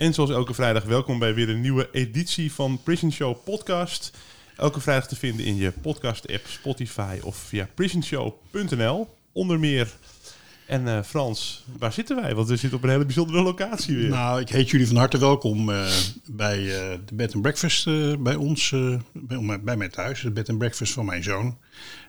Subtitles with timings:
[0.00, 4.12] En zoals elke vrijdag, welkom bij weer een nieuwe editie van Prison Show Podcast.
[4.56, 9.08] Elke vrijdag te vinden in je podcast-app, Spotify of via prisonshow.nl.
[9.32, 9.92] Onder meer.
[10.66, 12.34] En eh, Frans, waar zitten wij?
[12.34, 14.08] Want we zitten op een hele bijzondere locatie weer.
[14.08, 15.92] Nou, ik heet jullie van harte welkom eh,
[16.26, 17.84] bij eh, de bed and breakfast
[18.22, 18.74] bij ons,
[19.12, 20.20] bij, bij mij thuis.
[20.20, 21.58] De bed and breakfast van mijn zoon.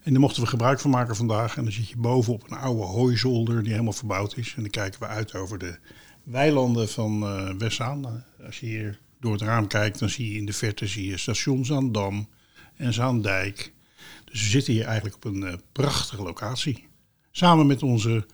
[0.03, 1.57] En daar mochten we gebruik van maken vandaag.
[1.57, 4.53] En dan zit je boven op een oude hooizolder die helemaal verbouwd is.
[4.55, 5.77] En dan kijken we uit over de
[6.23, 8.05] weilanden van eh Westzaan.
[8.05, 11.09] Eh, Als je hier door het raam kijkt, dan zie je in de verte zie
[11.09, 12.29] je station Zaandam
[12.75, 13.73] en Zaandijk.
[14.25, 16.87] Dus we zitten hier eigenlijk op een eh, prachtige locatie.
[17.31, 18.25] Samen met onze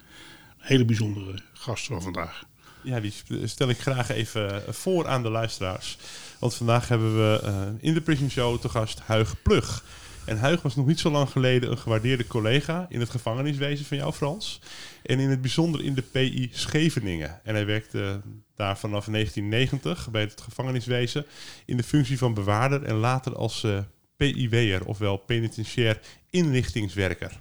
[0.57, 2.43] hele bijzondere gast van vandaag.
[2.83, 5.97] Ja, die stel ik graag even voor aan de luisteraars.
[6.39, 9.83] Want vandaag hebben we eh, in de Prison Show te gast Huig Plug.
[10.27, 13.97] En Huig was nog niet zo lang geleden een gewaardeerde collega in het gevangeniswezen van
[13.97, 14.61] jou, Frans.
[15.03, 17.39] En in het bijzonder in de PI Scheveningen.
[17.43, 18.21] En hij werkte
[18.55, 21.25] daar vanaf 1990 bij het gevangeniswezen
[21.65, 23.79] in de functie van bewaarder en later als eh,
[24.17, 27.39] PIW'er, ofwel penitentiair inrichtingswerker.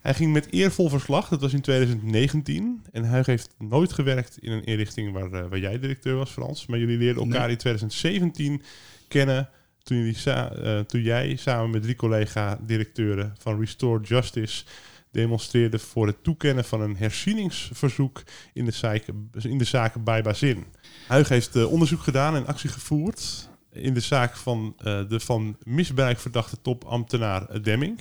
[0.00, 2.82] Hij ging met eervol verslag, dat was in 2019.
[2.92, 6.66] En Huig heeft nooit gewerkt in een inrichting waar, eh, waar jij directeur was, Frans.
[6.66, 7.50] Maar jullie leerden elkaar Nee.
[7.50, 8.62] in 2017
[9.08, 9.48] kennen
[9.90, 14.64] eh, toen jij samen met drie collega-directeuren van Restore Justice
[15.10, 18.22] demonstreerde voor het toekennen van een herzieningsverzoek
[18.52, 20.64] in de, zaken, in de zaken bij Bazin.
[21.06, 25.56] Huig heeft eh, onderzoek gedaan en actie gevoerd in de zaak van eh, de van
[25.62, 28.00] misbruik verdachte topambtenaar Demming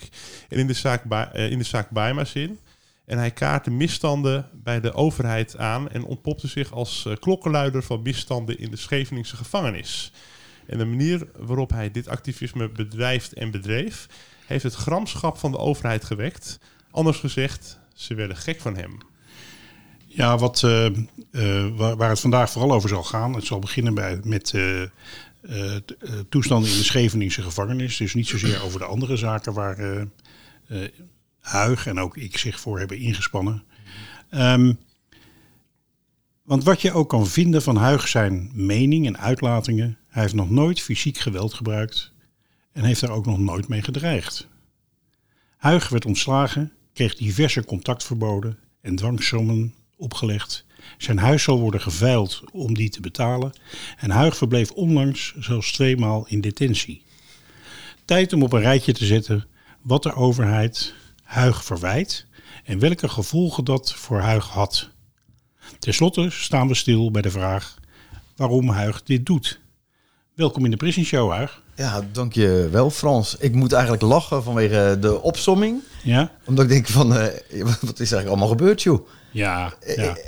[0.50, 2.60] en in de zaak, bij, in de zaak Bijmazin.
[3.06, 8.60] En hij kaartte misstanden bij de overheid aan en ontpopte zich als klokkenluider van misstanden
[8.60, 10.12] in de Scheveningse gevangenis.
[10.68, 14.08] En de manier waarop hij dit activisme bedrijft en bedreef,
[14.46, 16.60] heeft het gramschap van de overheid gewekt.
[16.92, 18.98] Anders gezegd, ze werden gek van hem.
[20.18, 20.94] Ja, wat, eh, eh,
[21.76, 23.34] waar, waar het vandaag vooral over zal gaan.
[23.34, 24.82] Het zal beginnen bij, met eh,
[26.30, 27.98] toestanden in de Scheveningse gevangenis.
[27.98, 30.08] Dus niet zozeer over de andere zaken waar
[31.40, 33.64] Huig en ook ik zich voor hebben ingespannen.
[34.30, 34.74] Ehm,
[36.44, 39.98] want wat je ook kan vinden van Huig zijn mening en uitlatingen.
[40.18, 42.12] Hij heeft nog nooit fysiek geweld gebruikt.
[42.72, 44.48] En heeft daar ook nog nooit mee gedreigd.
[45.58, 50.66] Huig werd ontslagen, kreeg diverse contactverboden en dwangsommen opgelegd.
[50.98, 53.54] Zijn huis zal worden geveild om die te betalen.
[53.98, 57.04] En Huig verbleef onlangs zelfs tweemaal in detentie.
[58.06, 59.48] Tijd om op een rijtje te zetten
[59.82, 62.26] wat de overheid Huig verwijt
[62.64, 64.90] en welke gevolgen dat voor Huig had.
[65.80, 67.78] Ten slotte staan we stil bij de vraag
[68.36, 69.66] waarom Huig dit doet.
[70.38, 71.62] Welkom in de Prison Show, Huig.
[71.76, 73.36] Ja, dankjewel Frans.
[73.40, 75.82] Ik moet eigenlijk lachen vanwege de opsomming.
[76.04, 76.32] Ja?
[76.46, 77.26] Omdat ik denk van, eh,
[77.64, 79.08] wat is eigenlijk allemaal gebeurd, joh?
[79.32, 80.16] Ja, Eh, ja.
[80.16, 80.22] eh,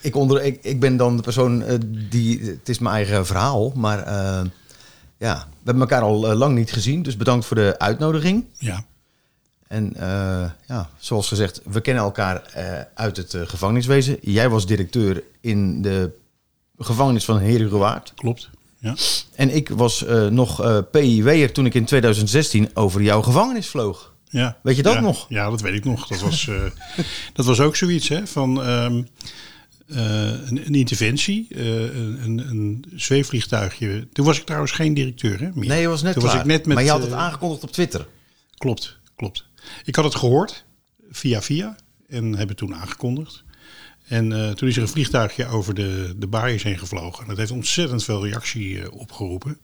[0.00, 1.74] Ik, onder, ik, ik ben dan de persoon eh,
[2.10, 2.40] die...
[2.40, 4.40] Het is mijn eigen verhaal, maar eh,
[5.18, 7.02] ja, we hebben elkaar al eh, lang niet gezien.
[7.02, 8.44] Dus bedankt voor de uitnodiging.
[8.58, 8.84] ja.
[9.68, 14.18] En eh, ja, zoals gezegd, we kennen elkaar eh, uit het eh, gevangeniswezen.
[14.20, 16.10] Jij was directeur in de
[16.78, 18.12] gevangenis van Herengewaard.
[18.14, 18.50] Klopt.
[18.78, 18.94] Ja.
[19.34, 24.14] En ik was eh, nog eh PIW'er toen ik in 2016 over jouw gevangenis vloog.
[24.28, 24.58] Ja.
[24.62, 25.26] Weet je dat Ja, nog?
[25.28, 26.06] Ja, dat weet ik nog.
[26.06, 26.62] Dat was, eh,
[27.34, 29.02] dat was ook zoiets hè, van ehm,
[29.86, 34.08] eh, een, een interventie, een, een, een zweefvliegtuigje.
[34.12, 35.40] Toen was ik trouwens geen directeur.
[35.40, 35.68] Hè, meer.
[35.68, 36.34] Nee, je was net Toen klaar.
[36.34, 38.06] was ik net met, maar je had het aangekondigd op Twitter.
[38.56, 39.44] Klopt, klopt.
[39.84, 40.64] Ik had het gehoord
[41.10, 41.76] via via
[42.08, 43.44] en heb het toen aangekondigd.
[44.06, 47.22] En eh, toen is er een vliegtuigje over de, de baaiers heen gevlogen.
[47.22, 49.58] En dat heeft ontzettend veel reactie eh, opgeroepen.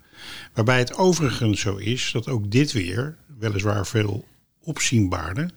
[0.55, 4.25] Waarbij het overigens zo is dat ook dit weer weliswaar veel
[4.63, 5.51] opzienbaarder,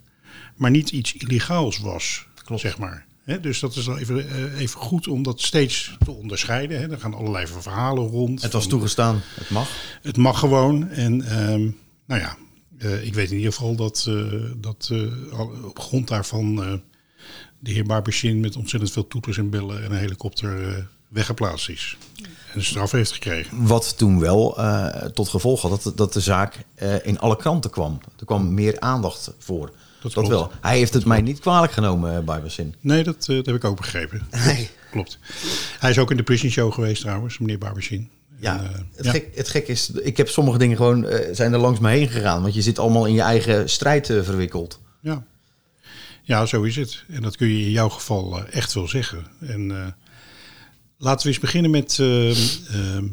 [0.56, 3.06] maar niet iets illegaals was, zeg maar.
[3.42, 6.80] Dus dat is wel even, eh, even goed om dat steeds te onderscheiden.
[6.80, 6.92] Hè?
[6.92, 8.42] Er gaan allerlei verhalen rond.
[8.42, 9.70] Het was van- toegestaan, het mag.
[10.02, 10.90] Het mag gewoon.
[10.90, 11.70] En ehm,
[12.08, 12.38] nou ja,
[13.02, 14.10] ik weet in ieder geval dat,
[14.58, 14.92] dat
[15.64, 16.82] op grond daarvan
[17.66, 21.98] de heer Barbechin met ontzettend veel toeters en bellen en een helikopter eh, weggeplaatst is.
[22.54, 23.68] En straf heeft gekregen.
[23.68, 27.72] Wat toen wel eh, tot gevolg had dat, dat de zaak eh, in alle kranten
[27.72, 28.00] kwam.
[28.20, 29.72] Er kwam meer aandacht voor.
[30.02, 30.52] Dat, wel.
[30.62, 32.76] Hij heeft het mij niet kwalijk genomen, Barbersin.
[32.80, 34.22] Nee, dat, dat heb ik ook begrepen.
[34.46, 34.70] Nee.
[34.92, 35.20] Klopt.
[35.80, 38.10] Hij is ook in de Prison Show geweest trouwens, meneer Barbechin.
[38.40, 39.12] Ja, En, het, ja.
[39.12, 42.42] Gek, het gek is, ik heb sommige dingen gewoon, zijn er langs me heen gegaan.
[42.42, 44.80] Want je zit allemaal in je eigen strijd verwikkeld.
[45.02, 45.24] Ja.
[46.26, 47.04] Ja, zo is het.
[47.08, 49.26] En dat kun je in jouw geval eh, echt wel zeggen.
[49.40, 49.88] En eh,
[50.98, 53.04] laten we eens beginnen met eh, eh,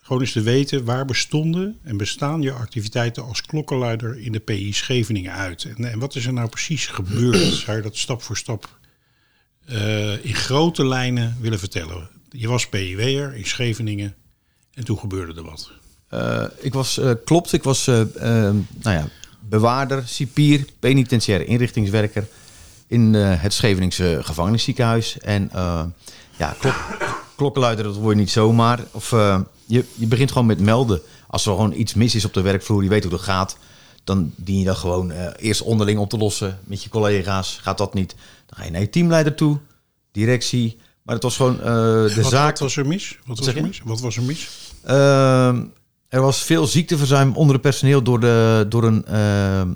[0.00, 4.72] gewoon eens te weten waar bestonden en bestaan je activiteiten als klokkenluider in de PI
[4.72, 5.64] Scheveningen uit.
[5.64, 7.54] En, en wat is er nou precies gebeurd?
[7.64, 8.78] Zou je dat stap voor stap
[9.66, 12.08] eh, in grote lijnen willen vertellen?
[12.30, 14.14] Je was PIW'er in Scheveningen
[14.74, 15.70] en toen gebeurde er wat.
[16.60, 19.08] Ik was, klopt, ik was nou ja,
[19.40, 22.28] bewaarder, cipier, penitentiaire inrichtingswerker
[22.92, 25.18] in eh, het Scheveningse gevangenisziekenhuis.
[25.18, 25.82] En eh,
[26.36, 26.74] ja, klok,
[27.36, 28.80] klokkenluider, dat word je niet zomaar.
[28.90, 31.00] Of, eh, je, je begint gewoon met melden.
[31.26, 33.56] Als er gewoon iets mis is op de werkvloer, je weet hoe dat gaat,
[34.04, 37.58] dan dien je dat gewoon eerst onderling op te lossen met je collega's.
[37.62, 38.14] Gaat dat niet,
[38.46, 39.58] dan ga je naar je teamleider toe,
[40.10, 40.76] directie.
[41.02, 42.50] Maar het was gewoon de wat, zaak.
[42.50, 43.18] wat was er mis?
[43.24, 43.80] Wat was er mis?
[43.84, 44.48] Wat was er mis?
[44.82, 45.64] Ehm,
[46.08, 49.68] er was veel ziekteverzuim onder het personeel door de, door een, ehm,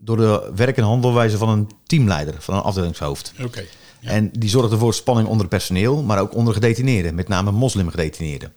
[0.00, 3.32] door de werk- en handelwijze van een teamleider, van een afdelingshoofd.
[3.42, 3.64] Oké.
[4.00, 4.10] Ja.
[4.10, 8.52] En die zorgde voor spanning onder het personeel, maar ook onder gedetineerden, met name moslimgedetineerden.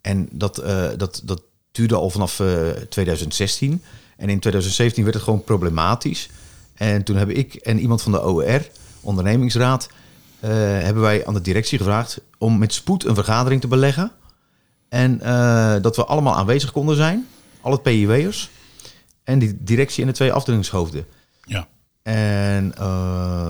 [0.00, 1.42] En dat, eh, dat, dat
[1.72, 3.82] duurde al vanaf eh, 2016.
[4.16, 6.28] En in 2017 werd het gewoon problematisch.
[6.74, 8.68] En toen heb ik en iemand van de OR,
[9.00, 9.88] ondernemingsraad,
[10.40, 14.12] eh, hebben wij aan de directie gevraagd om met spoed een vergadering te beleggen.
[14.88, 17.26] En eh, dat we allemaal aanwezig konden zijn,
[17.60, 18.50] alle PIW'ers.
[19.24, 21.06] En die directie en de twee afdelingshoofden.
[21.44, 21.68] ja.
[22.02, 22.84] En eh,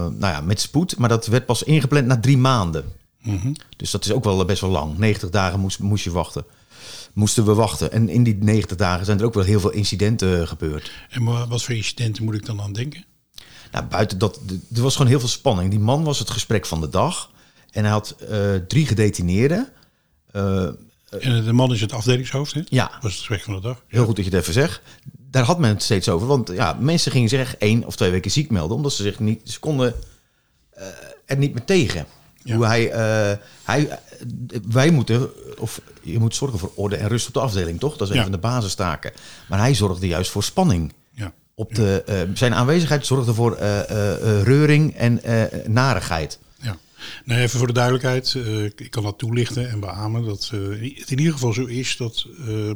[0.07, 2.85] nou ja, met spoed, maar dat werd pas ingepland na drie maanden.
[3.23, 3.53] Mhm.
[3.77, 4.99] Dus dat is ook wel best wel lang.
[4.99, 6.45] 90 dagen moest, moest je wachten.
[7.13, 7.93] Moesten we wachten.
[7.93, 10.93] En in die 90 dagen zijn er ook wel heel veel incidenten gebeurd.
[11.11, 13.05] En wa- wat voor incidenten moet ik dan aan denken?
[13.73, 14.41] Nou, buiten dat,
[14.75, 15.71] er was gewoon heel veel spanning.
[15.71, 17.31] Die man was het gesprek van de dag.
[17.71, 19.69] En hij had eh, drie gedetineerden.
[20.33, 20.69] Eh,
[21.21, 22.61] En de man is het afdelingshoofd, hè?
[22.69, 23.83] ja, was het gesprek van de dag.
[23.89, 24.81] heel goed dat je het even zegt.
[25.31, 26.27] Daar had men het steeds over.
[26.27, 28.77] Want ja, mensen gingen zich echt één of twee weken ziek melden.
[28.77, 29.51] Omdat ze zich niet...
[29.51, 29.95] Ze konden
[30.71, 30.87] eh,
[31.27, 32.07] er niet meer tegen.
[32.43, 32.55] Ja.
[32.57, 33.89] Hoe hij, eh, hij...
[33.89, 33.97] eh,
[34.69, 35.31] Wij moeten...
[35.59, 37.97] Of je moet zorgen voor orde en rust op de afdeling, toch?
[37.97, 38.23] Dat is een Ja.
[38.23, 39.13] van de basistaken.
[39.49, 40.93] Maar hij zorgde juist voor spanning.
[41.11, 41.33] Ja.
[41.55, 46.39] Op de, eh, zijn aanwezigheid zorgde voor eh, eh, eh, reuring en eh, narigheid.
[47.25, 48.35] Nee, even voor de duidelijkheid.
[48.35, 50.61] eh, ik kan dat toelichten en beamen dat eh,
[50.99, 52.71] het in ieder geval zo is dat eh,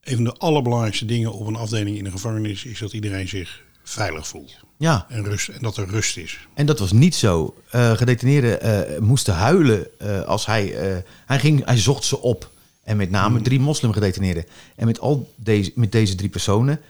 [0.00, 3.62] een van de allerbelangrijkste dingen op een afdeling in een gevangenis is dat iedereen zich
[3.82, 4.56] veilig voelt.
[4.78, 6.38] Ja, En, rust, en dat er rust is.
[6.54, 7.56] en dat was niet zo.
[7.70, 9.86] Gedetineerden moesten huilen
[10.26, 10.64] als hij...
[11.26, 12.50] hij, ging, hij zocht ze op.
[12.82, 14.44] En met name drie moslimgedetineerden.
[14.76, 16.80] En met, al deze, met deze drie personen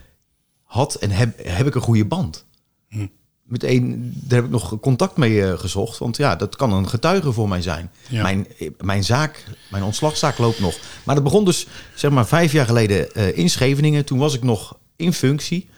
[0.62, 2.44] had en heb, heb ik een goede band.
[2.88, 3.06] Hm.
[3.42, 5.98] Met één, daar heb ik nog contact mee eh, gezocht.
[5.98, 7.90] Want ja, dat kan een getuige voor mij zijn.
[8.08, 8.22] Ja.
[8.22, 8.46] Mijn,
[8.80, 10.78] mijn zaak, mijn ontslagzaak loopt nog.
[11.04, 14.04] Maar dat begon dus zeg maar vijf jaar geleden eh, in Scheveningen.
[14.04, 15.68] Toen was ik nog in functie.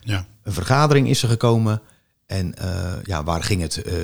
[0.00, 0.26] Ja.
[0.42, 1.80] Een vergadering is er gekomen.
[2.26, 3.82] En eh, ja, waar ging het?
[3.82, 3.94] eh,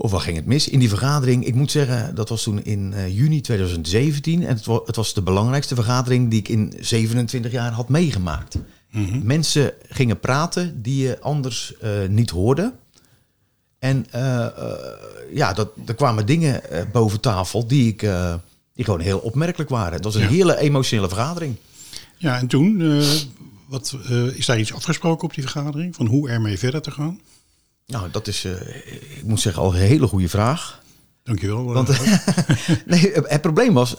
[0.00, 0.68] of waar ging het mis?
[0.68, 4.46] In die vergadering, ik moet zeggen, dat was toen in eh, juni 2017.
[4.46, 8.58] En het, het was de belangrijkste vergadering die ik in 27 jaar had meegemaakt.
[9.22, 12.72] Mensen gingen praten die je anders eh, niet hoorde.
[13.78, 14.72] En eh, eh,
[15.32, 18.00] ja, dat, er kwamen dingen boven tafel die, ik,
[18.74, 19.92] die gewoon heel opmerkelijk waren.
[19.92, 20.28] Het was een Ja.
[20.28, 21.56] hele emotionele vergadering.
[22.16, 23.02] ja, en toen,
[23.66, 23.96] wat,
[24.34, 25.94] is daar iets afgesproken op die vergadering?
[25.94, 27.20] Van hoe ermee verder te gaan?
[27.86, 28.44] Nou, dat is,
[29.16, 30.82] ik moet zeggen, al een hele goede vraag.
[31.22, 31.64] Dankjewel.
[31.64, 31.88] Want
[32.86, 33.96] nee, het probleem was,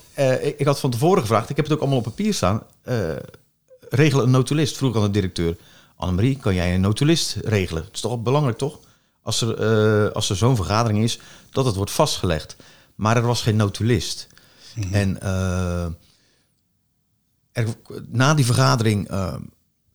[0.57, 2.63] ik, had van tevoren gevraagd, ik heb het ook allemaal op papier staan.
[3.89, 5.57] Regel een notulist, vroeg aan de directeur.
[5.95, 7.83] Annemarie, kan jij een notulist regelen?
[7.83, 8.79] Het is toch belangrijk, toch?
[9.21, 11.19] Als er, eh, als er zo'n vergadering is,
[11.51, 12.55] dat het wordt vastgelegd.
[12.95, 14.27] Maar er was geen notulist.
[14.91, 15.85] En eh,
[17.51, 17.67] er,
[18.07, 19.35] na die vergadering eh,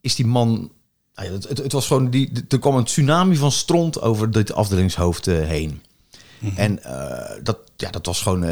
[0.01, 0.73] is die man...
[1.15, 4.53] nou het, het, het was gewoon die, er kwam een tsunami van stront over dit
[4.53, 5.83] afdelingshoofd heen.
[6.57, 8.43] En eh, dat, ja, dat was gewoon...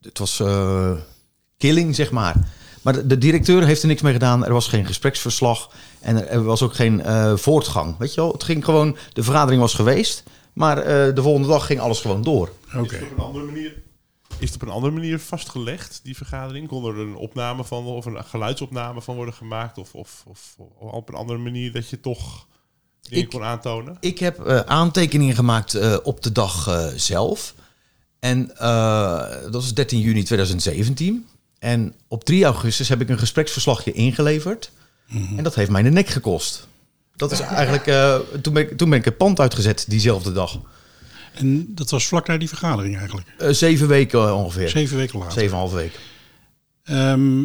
[0.00, 0.42] het was
[1.56, 2.48] killing, zeg maar.
[2.84, 4.44] Maar de, de directeur heeft er niks mee gedaan.
[4.44, 5.70] Er was geen gespreksverslag.
[6.00, 7.96] En er, er was ook geen eh, voortgang.
[7.98, 8.32] Weet je wel?
[8.32, 10.22] Het ging gewoon, de vergadering was geweest.
[10.52, 12.50] Maar eh, de volgende dag ging alles gewoon door.
[12.76, 12.94] Oké.
[12.94, 13.82] Is het op een andere manier...
[14.38, 16.68] Is het op een andere manier vastgelegd, die vergadering?
[16.68, 19.78] Kon er een opname van of een geluidsopname van worden gemaakt?
[19.78, 22.46] Of, of, of, of op een andere manier dat je toch
[23.02, 23.96] dingen Ik- kon aantonen?
[24.00, 27.54] Ik heb eh, aantekeningen gemaakt eh, op de dag eh, zelf.
[28.18, 31.26] En eh, dat was 13 juni 2017.
[31.64, 34.70] En op 3 augustus heb ik een gespreksverslagje ingeleverd.
[35.36, 36.66] En dat heeft mij de nek gekost.
[37.16, 37.86] Dat is eigenlijk...
[37.86, 40.60] eh, toen, ben ik, toen ben ik het pand uitgezet diezelfde dag.
[41.34, 43.28] En dat was vlak na die vergadering eigenlijk.
[43.38, 44.68] Eh, zeven weken ongeveer.
[44.68, 45.32] Zeven weken later.
[45.32, 45.98] Zeven en half week.
[46.84, 47.44] Ehm,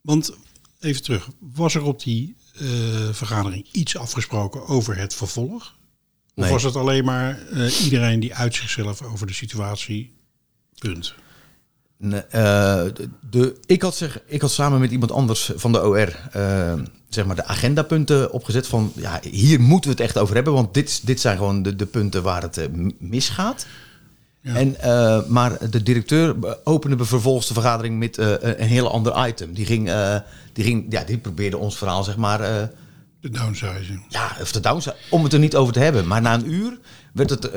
[0.00, 0.32] want
[0.80, 2.66] even terug, was er op die eh,
[3.12, 5.76] vergadering iets afgesproken over het vervolg?
[6.34, 6.50] Of Nee.
[6.52, 10.12] was het alleen maar eh, iedereen die uit zichzelf over de situatie?
[10.78, 11.14] Punt.
[12.00, 12.84] Nee, eh,
[13.30, 16.72] de, ik, had zeg, ik had samen met iemand anders van de OR eh,
[17.08, 20.74] zeg maar de agendapunten opgezet van ja, hier moeten we het echt over hebben, want
[20.74, 22.66] dit, dit zijn gewoon de, de punten waar het eh,
[22.98, 23.66] misgaat.
[24.40, 24.54] Ja.
[24.54, 24.76] En,
[25.32, 29.52] maar de directeur opende vervolgens de vergadering met een heel ander item.
[29.52, 29.90] Die, ging,
[30.52, 32.38] die, ging, ja, die probeerde ons verhaal zeg maar
[33.20, 34.04] De downsizing.
[34.08, 36.06] ja, of de downside, om het er niet over te hebben.
[36.06, 36.78] Maar na een uur
[37.12, 37.50] werd het,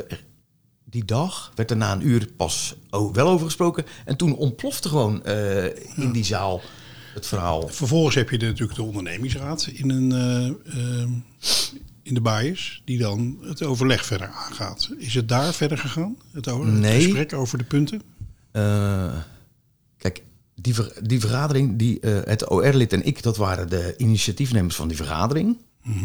[0.91, 3.85] die dag, werd er na een uur pas wel over gesproken.
[4.05, 5.65] En toen ontplofte gewoon eh,
[5.97, 6.61] in die zaal
[7.13, 7.67] het verhaal.
[7.67, 11.09] Vervolgens heb je de- natuurlijk de ondernemingsraad in, een, eh, ehm,
[12.03, 14.89] in de bias, die dan het overleg verder aangaat.
[14.97, 16.15] Is het daar verder gegaan?
[16.31, 17.01] Het, over, het Nee.
[17.03, 18.01] gesprek over de punten?
[18.51, 19.13] Eh,
[19.97, 20.23] kijk,
[20.55, 24.87] die, ver- die vergadering, die, eh, het OR-lid en ik, dat waren de initiatiefnemers van
[24.87, 25.57] die vergadering.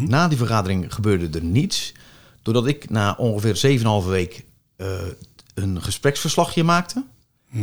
[0.07, 1.93] Na die vergadering gebeurde er niets.
[2.41, 4.43] Doordat ik na ongeveer 7,5 week eh,
[5.53, 7.03] een gespreksverslagje maakte.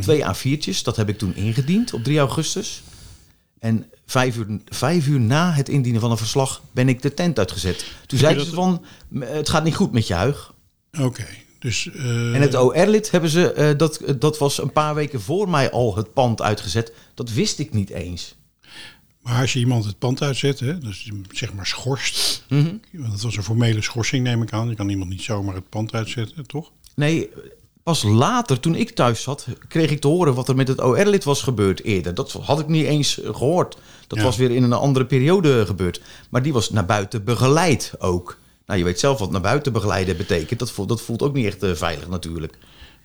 [0.01, 2.83] Twee A4'tjes, dat heb ik toen ingediend op 3 augustus.
[3.59, 7.39] En vijf uur, vijf uur na het indienen van een verslag ben ik de tent
[7.39, 7.87] uitgezet.
[8.07, 10.53] Toen zeiden ze van, "M- het gaat niet goed met je huig.
[11.01, 11.27] Oké,
[11.59, 11.91] dus...
[11.91, 15.71] eh, En het OR-lid hebben ze, eh, dat, dat was een paar weken voor mij
[15.71, 16.93] al het pand uitgezet.
[17.15, 18.35] Dat wist ik niet eens.
[19.21, 22.45] Maar als je iemand het pand uitzet, hè, dus zeg maar schorst.
[22.49, 22.75] Mhm.
[22.93, 24.69] Want dat was een formele schorsing, neem ik aan.
[24.69, 26.71] Je kan iemand niet zomaar het pand uitzetten, toch?
[26.95, 27.31] Nee,
[27.83, 31.25] pas later, toen ik thuis zat, kreeg ik te horen wat er met het OR-lid
[31.25, 32.15] was gebeurd eerder.
[32.15, 33.77] Dat had ik niet eens eh, gehoord.
[34.07, 34.25] Dat Ja.
[34.25, 36.01] was weer in een andere periode gebeurd.
[36.31, 38.39] Maar die was naar buiten begeleid ook.
[38.67, 40.59] Nou, je weet zelf wat naar buiten begeleiden betekent.
[40.59, 42.59] Dat voelt, dat voelt ook niet echt eh, veilig natuurlijk.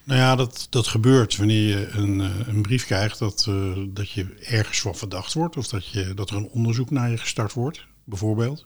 [0.03, 4.09] Nou ja, dat, dat gebeurt wanneer je een, eh, een brief krijgt dat, eh, dat
[4.11, 5.57] je ergens van verdacht wordt.
[5.57, 8.65] Of dat, je, dat er een onderzoek naar je gestart wordt, bijvoorbeeld.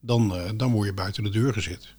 [0.00, 1.94] Dan, dan word je buiten de deur gezet.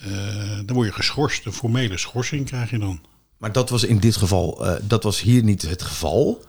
[0.00, 1.46] Eh, dan word je geschorst.
[1.46, 3.00] Een formele schorsing krijg je dan.
[3.36, 6.44] Maar dat was in dit geval, eh, dat was hier niet het geval.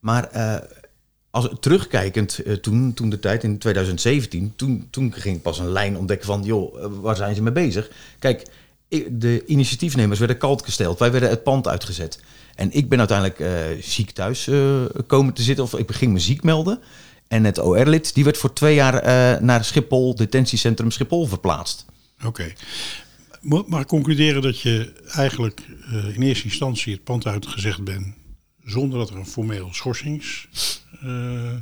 [0.00, 0.56] Maar eh,
[1.30, 5.96] als terugkijkend, toen, toen de tijd in 2017, toen, toen ging ik pas een lijn
[5.96, 7.90] ontdekken van, joh, waar zijn ze mee bezig?
[8.18, 8.46] Kijk,
[9.10, 10.98] de initiatiefnemers werden kalt gesteld.
[10.98, 12.20] Wij werden het pand uitgezet.
[12.54, 14.50] En ik ben uiteindelijk eh, ziek thuis
[15.06, 16.80] komen te zitten, of ik ging me ziek melden.
[17.28, 19.02] En het OR-lid, die werd voor twee jaar
[19.42, 21.84] naar Schiphol, detentiecentrum Schiphol, verplaatst.
[22.24, 22.52] Oké.
[23.42, 28.14] Ik concluderen dat je eigenlijk eh, in eerste instantie het pand uitgezegd bent...
[28.64, 30.48] zonder dat er een formeel schorsings,
[31.00, 31.54] eh,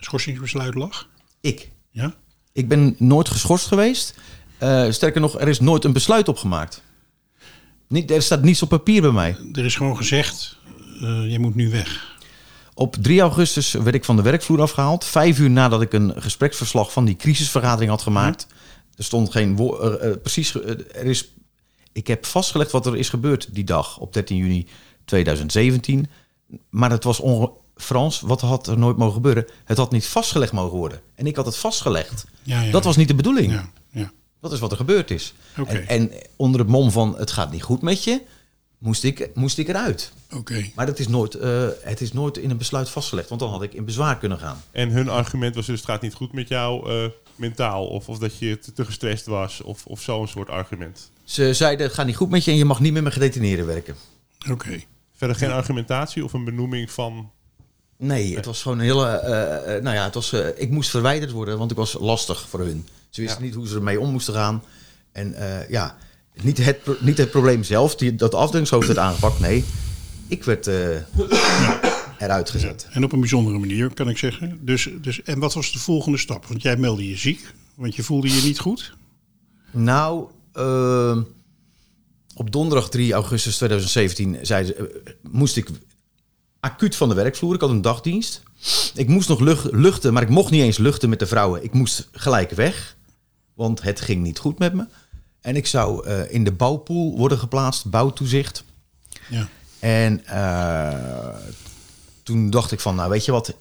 [0.00, 1.08] schorsingsbesluit lag?
[1.40, 1.70] Ik.
[1.90, 2.14] Ja?
[2.52, 4.14] Ik ben nooit geschorst geweest.
[4.58, 6.82] Eh, sterker nog, er is nooit een besluit opgemaakt.
[7.88, 9.36] Niet, er staat niets op papier bij mij.
[9.52, 10.58] Er is gewoon gezegd,
[11.00, 12.16] eh, je moet nu weg.
[12.74, 15.04] Op 3 augustus werd ik van de werkvloer afgehaald.
[15.04, 18.46] Vijf uur nadat ik een gespreksverslag van die crisisvergadering had gemaakt.
[18.96, 20.22] Er stond geen woord.
[20.22, 20.50] precies.
[20.50, 21.32] ge- eh, er is,
[21.92, 24.66] ik heb vastgelegd wat er is gebeurd die dag op 13 juni
[25.04, 26.06] 2017.
[26.70, 29.46] Maar het was onge- Frans, wat had er nooit mogen gebeuren?
[29.64, 31.00] Het had niet vastgelegd mogen worden.
[31.14, 32.24] En ik had het vastgelegd.
[32.42, 33.52] Ja, ja, Dat was niet de bedoeling.
[33.52, 34.12] Ja, ja.
[34.40, 35.34] Dat is wat er gebeurd is.
[35.58, 35.70] Oké.
[35.76, 38.22] En, en onder het mom van het gaat niet goed met je,
[38.78, 40.12] moest ik, moest ik eruit.
[40.36, 40.70] Oké.
[40.74, 43.62] Maar dat is nooit, eh, het is nooit in een besluit vastgelegd, want dan had
[43.62, 44.62] ik in bezwaar kunnen gaan.
[44.70, 47.86] En hun argument was dus het gaat niet goed met jou eh, mentaal.
[47.86, 49.60] Of, of dat je te, te gestrest was.
[49.62, 51.10] Of, of zo'n soort argument.
[51.24, 53.66] Ze zeiden het gaat niet goed met je en je mag niet meer met gedetineerden
[53.66, 53.94] werken.
[54.50, 54.80] Oké.
[55.16, 57.30] Verder geen argumentatie of een benoeming van...
[57.96, 59.06] Nee, het was gewoon een hele.
[59.06, 62.48] eh, eh, nou ja, het was, eh, ik moest verwijderd worden, want ik was lastig
[62.48, 62.88] voor hun.
[63.10, 63.46] Ze wisten Ja.
[63.46, 64.62] niet hoe ze ermee om moesten gaan.
[65.12, 65.96] En eh, ja,
[66.42, 69.40] niet het, pro- niet het probleem zelf, die, dat de afdelingshoofd werd aangepakt.
[69.40, 69.64] Nee,
[70.28, 70.76] ik werd eh,
[72.24, 72.88] eruit gezet.
[72.90, 74.58] En op een bijzondere manier, kan ik zeggen.
[74.60, 76.46] Dus, dus, en wat was de volgende stap?
[76.46, 78.96] Want jij meldde je ziek, want je voelde je niet goed.
[79.70, 81.22] Nou, ehm,
[82.34, 85.68] op donderdag 3 augustus 2017 zei ze, eh, moest ik
[86.60, 87.54] acuut van de werkvloer.
[87.54, 88.42] Ik had een dagdienst.
[88.94, 91.64] Ik moest nog luch- luchten, maar ik mocht niet eens luchten met de vrouwen.
[91.64, 92.96] Ik moest gelijk weg,
[93.54, 94.86] want het ging niet goed met me.
[95.40, 98.64] En ik zou eh, in de bouwpool worden geplaatst, bouwtoezicht.
[99.30, 99.48] Ja.
[99.78, 101.28] En eh,
[102.24, 103.54] toen dacht ik van, nou weet je wat,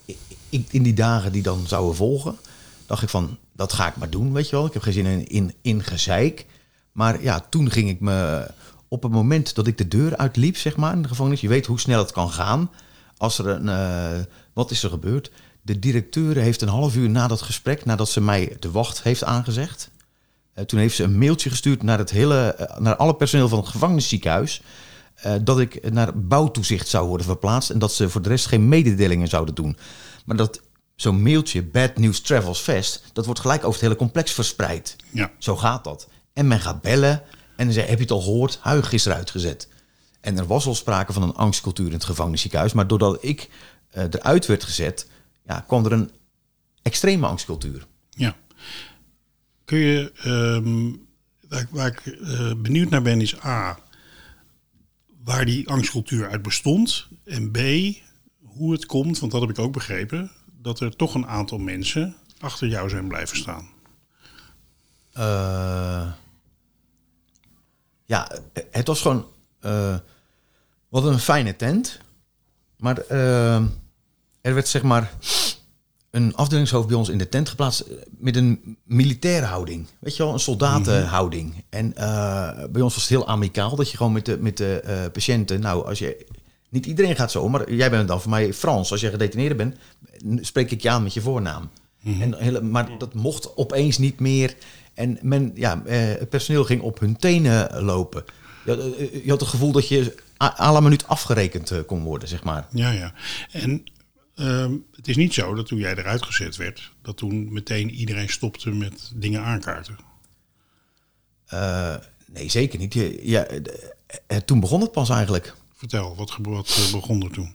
[0.50, 2.36] in die dagen die dan zouden volgen,
[2.86, 4.66] dacht ik van, dat ga ik maar doen, weet je wel.
[4.66, 6.46] Ik heb geen zin in, in, in gezeik.
[6.92, 8.48] Maar ja, toen ging ik me,
[8.88, 11.66] op het moment dat ik de deur uitliep, zeg maar, in de gevangenis, je weet
[11.66, 12.72] hoe snel het kan gaan.
[13.18, 15.32] Als er een, eh, wat is er gebeurd?
[15.62, 19.24] De directeur heeft een half uur na dat gesprek, nadat ze mij de wacht heeft
[19.24, 19.90] aangezegd,
[20.54, 23.60] eh, toen heeft ze een mailtje gestuurd naar, het hele, eh, naar alle personeel van
[23.60, 24.62] het gevangenisziekenhuis.
[25.16, 27.70] Eh, dat ik naar bouwtoezicht zou worden verplaatst.
[27.70, 29.78] En dat ze voor de rest geen mededelingen zouden doen.
[30.26, 30.62] Maar dat
[30.96, 34.96] zo'n mailtje, Bad News Travels Fast, dat wordt gelijk over het hele complex verspreid.
[35.12, 35.32] Ja.
[35.38, 36.08] Zo gaat dat.
[36.34, 37.22] En men gaat bellen
[37.56, 38.58] en dan zei, heb je het al gehoord?
[38.62, 39.68] Huig is eruit gezet.
[40.22, 42.74] En er was al sprake van een angstcultuur in het gevangenisziekenhuis.
[42.74, 43.50] Maar doordat ik
[43.90, 45.08] eh, eruit werd gezet,
[45.46, 46.12] ja, kwam er een
[46.82, 47.86] extreme angstcultuur.
[48.10, 48.36] Ja.
[49.66, 50.92] Kun je, ehm,
[51.50, 53.78] waar, ik- waar ik eh, benieuwd naar ben, is A,
[55.24, 57.08] waar die angstcultuur uit bestond.
[57.26, 57.58] En B,
[58.42, 62.16] hoe het komt, want dat heb ik ook begrepen, dat er toch een aantal mensen
[62.40, 63.68] achter jou zijn blijven staan.
[65.14, 66.12] Eh,
[68.06, 68.32] ja,
[68.72, 69.28] het was gewoon.
[69.60, 69.98] eh
[70.90, 72.00] wat een fijne tent.
[72.78, 73.56] Maar eh,
[74.42, 75.14] er werd zeg maar
[76.14, 79.88] een afdelingshoofd bij ons in de tent geplaatst eh, met een militaire houding.
[80.00, 81.64] Weet je wel, een soldatenhouding.
[81.70, 84.80] En eh, bij ons was het heel amicaal dat je gewoon met de, met de
[84.80, 85.60] eh, patiënten.
[85.60, 86.26] Nou, als je.
[86.70, 88.92] Niet iedereen gaat zo, maar jij bent dan voor mij Frans.
[88.92, 89.76] Als je gedetineerde bent,
[90.46, 91.70] spreek ik je aan met je voornaam.
[92.04, 94.56] En hele, maar dat mocht opeens niet meer.
[94.94, 98.24] En men, ja, het personeel ging op hun tenen lopen.
[98.66, 98.84] Je had,
[99.24, 102.68] je had het gevoel dat je à la minuut afgerekend kon worden, zeg maar.
[102.72, 103.14] Ja, ja.
[103.52, 103.84] En
[104.36, 108.30] ehm, het is niet zo dat toen jij eruit gezet werd, dat toen meteen iedereen
[108.30, 109.98] stopte met dingen aankaarten.
[111.46, 112.94] Eh, nee, zeker niet.
[113.22, 113.46] Ja,
[114.28, 115.54] eh, toen begon het pas eigenlijk.
[115.76, 117.54] Vertel, wat, wat eh, begon er toen?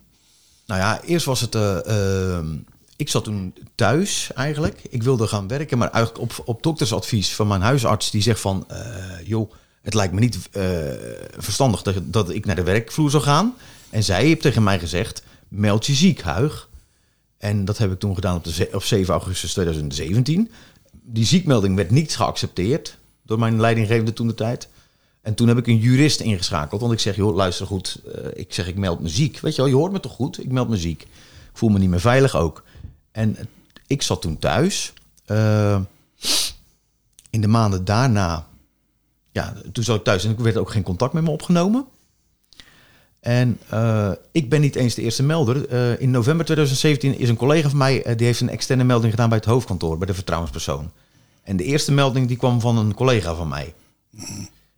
[0.67, 1.55] Nou ja, eerst was het.
[1.55, 2.57] eh, ehm,
[2.97, 4.83] ik zat toen thuis eigenlijk.
[4.91, 8.11] Ik wilde gaan werken, maar eigenlijk op, op doktersadvies van mijn huisarts.
[8.11, 8.67] Die zegt van,
[9.25, 10.39] joh, het lijkt me niet
[11.39, 13.55] verstandig dat, dat ik naar de werkvloer zou gaan.
[13.91, 16.68] En zij heeft tegen mij gezegd, meld je ziek, Huig.
[17.39, 20.51] En dat heb ik toen gedaan op, de, op 7 augustus 2017.
[20.93, 24.69] Die ziekmelding werd niet geaccepteerd door mijn leidinggevende toen de tijd.
[25.23, 26.81] En toen heb ik een jurist ingeschakeld.
[26.81, 28.01] Want ik zeg, joh, luister goed.
[28.15, 29.41] eh, ik zeg, ik meld me ziek.
[29.41, 30.43] Weet je wel, je hoort me toch goed?
[30.43, 31.03] Ik meld me ziek.
[31.03, 31.09] Ik
[31.53, 32.65] voel me niet meer veilig ook.
[33.13, 33.37] En
[33.87, 34.93] ik zat toen thuis.
[35.25, 35.81] Eh,
[37.31, 38.47] in de maanden daarna...
[39.33, 41.87] Ja, toen zat ik thuis en er werd ook geen contact met me opgenomen.
[43.21, 45.69] En eh, ik ben niet eens de eerste melder.
[45.69, 48.03] Eh, in november 2017 is een collega van mij...
[48.03, 49.99] eh, die heeft een externe melding gedaan bij het hoofdkantoor...
[49.99, 50.91] bij de vertrouwenspersoon.
[51.43, 53.75] En de eerste melding die kwam van een collega van mij.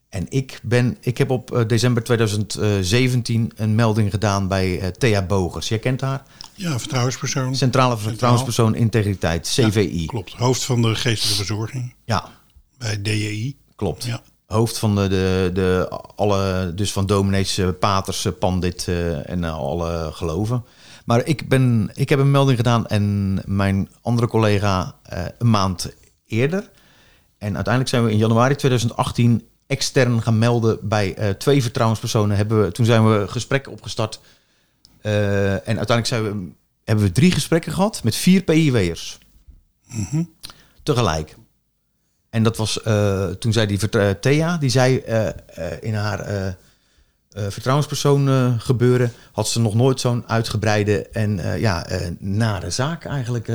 [0.09, 5.69] En ik, ben, ik heb op december 2017 een melding gedaan bij Thea Bogers.
[5.69, 6.23] Jij kent haar?
[6.55, 7.55] Ja, vertrouwenspersoon.
[7.57, 10.07] Centrale Vertrouwenspersoon Integriteit, CVI.
[10.07, 12.29] Klopt, hoofd van de geestelijke verzorging Ja,
[12.79, 13.57] bij DJI.
[13.77, 14.05] klopt.
[14.05, 14.23] Ja.
[14.51, 19.45] Hoofd van de, de, de alle, dus van dominees, eh, paters, eh, pandit eh, en
[19.45, 20.65] alle geloven.
[21.05, 24.95] Maar ik, ben, ik heb een melding gedaan en mijn andere collega
[25.39, 25.95] een maand
[26.27, 26.71] eerder.
[27.39, 32.37] En uiteindelijk zijn we in januari 2018 extern gaan melden bij twee vertrouwenspersonen.
[32.37, 34.21] Hebben we, toen zijn we gesprekken opgestart.
[35.01, 36.53] En uiteindelijk zijn we,
[36.85, 39.19] hebben we drie gesprekken gehad met vier PIW'ers.
[40.83, 41.37] Tegelijk.
[42.31, 45.29] En dat was eh, toen zei die eh, Thea, die zei eh,
[45.81, 46.57] in haar
[47.33, 51.87] vertrouwenspersoon gebeuren, had ze nog nooit zo'n uitgebreide en ja,
[52.19, 53.49] nare zaak eigenlijk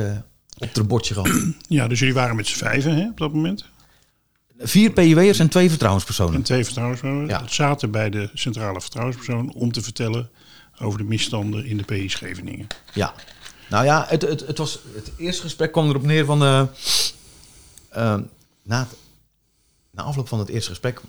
[0.58, 1.30] op het bordje gehad.
[1.68, 3.64] Ja, dus jullie waren met z'n vijven hè, op dat moment.
[4.58, 6.34] Vier PIW'ers en twee vertrouwenspersonen.
[6.34, 7.28] En twee vertrouwenspersonen.
[7.28, 7.38] Ja.
[7.38, 10.28] Dat zaten bij de centrale vertrouwenspersoon om te vertellen
[10.80, 12.66] over de misstanden in de PI Scheveningen.
[12.92, 13.14] Ja.
[13.68, 16.42] Nou ja, het, het, het, was, het eerste gesprek kwam erop neer van...
[16.42, 16.62] eh,
[18.66, 18.96] na, het-
[19.90, 21.00] na afloop van het eerste gesprek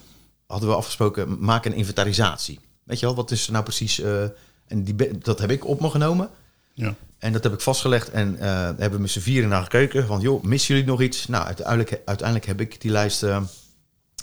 [0.48, 1.40] hadden we afgesproken...
[1.40, 2.60] maak een inventarisatie.
[2.84, 4.00] Weet je wel, wat is er nou precies...
[4.00, 4.24] eh,
[4.68, 6.30] en die, dat heb ik op me genomen.
[6.74, 6.96] Ja.
[7.18, 10.08] En dat heb ik vastgelegd en eh, hebben we met z'n vieren naar gekeken.
[10.08, 11.28] Van, joh, missen jullie nog iets?
[11.28, 13.42] Nou, uiteindelijk, uiteindelijk heb ik die lijst eh,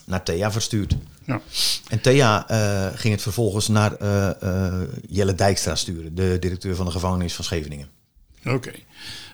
[0.07, 0.97] naar Thea verstuurd.
[1.27, 1.41] Ja.
[1.89, 2.41] En Thea
[2.95, 3.97] ging het vervolgens naar
[5.09, 7.89] Jelle Dijkstra sturen, de directeur van de gevangenis van Scheveningen.
[8.45, 8.73] Oké,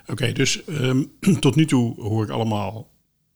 [0.07, 1.03] Oké, dus ehm,
[1.41, 2.90] tot nu toe hoor ik allemaal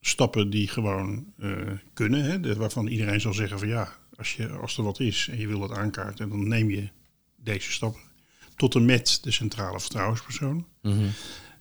[0.07, 1.51] stappen die gewoon eh,
[1.93, 2.25] kunnen.
[2.25, 5.47] Hè, waarvan iedereen zal zeggen van ja, als, je, als er wat is en je
[5.47, 6.89] wil dat aankaarten, dan neem je
[7.37, 8.01] deze stappen.
[8.57, 10.67] tot en met de centrale vertrouwenspersoon.
[10.83, 11.05] Mhm.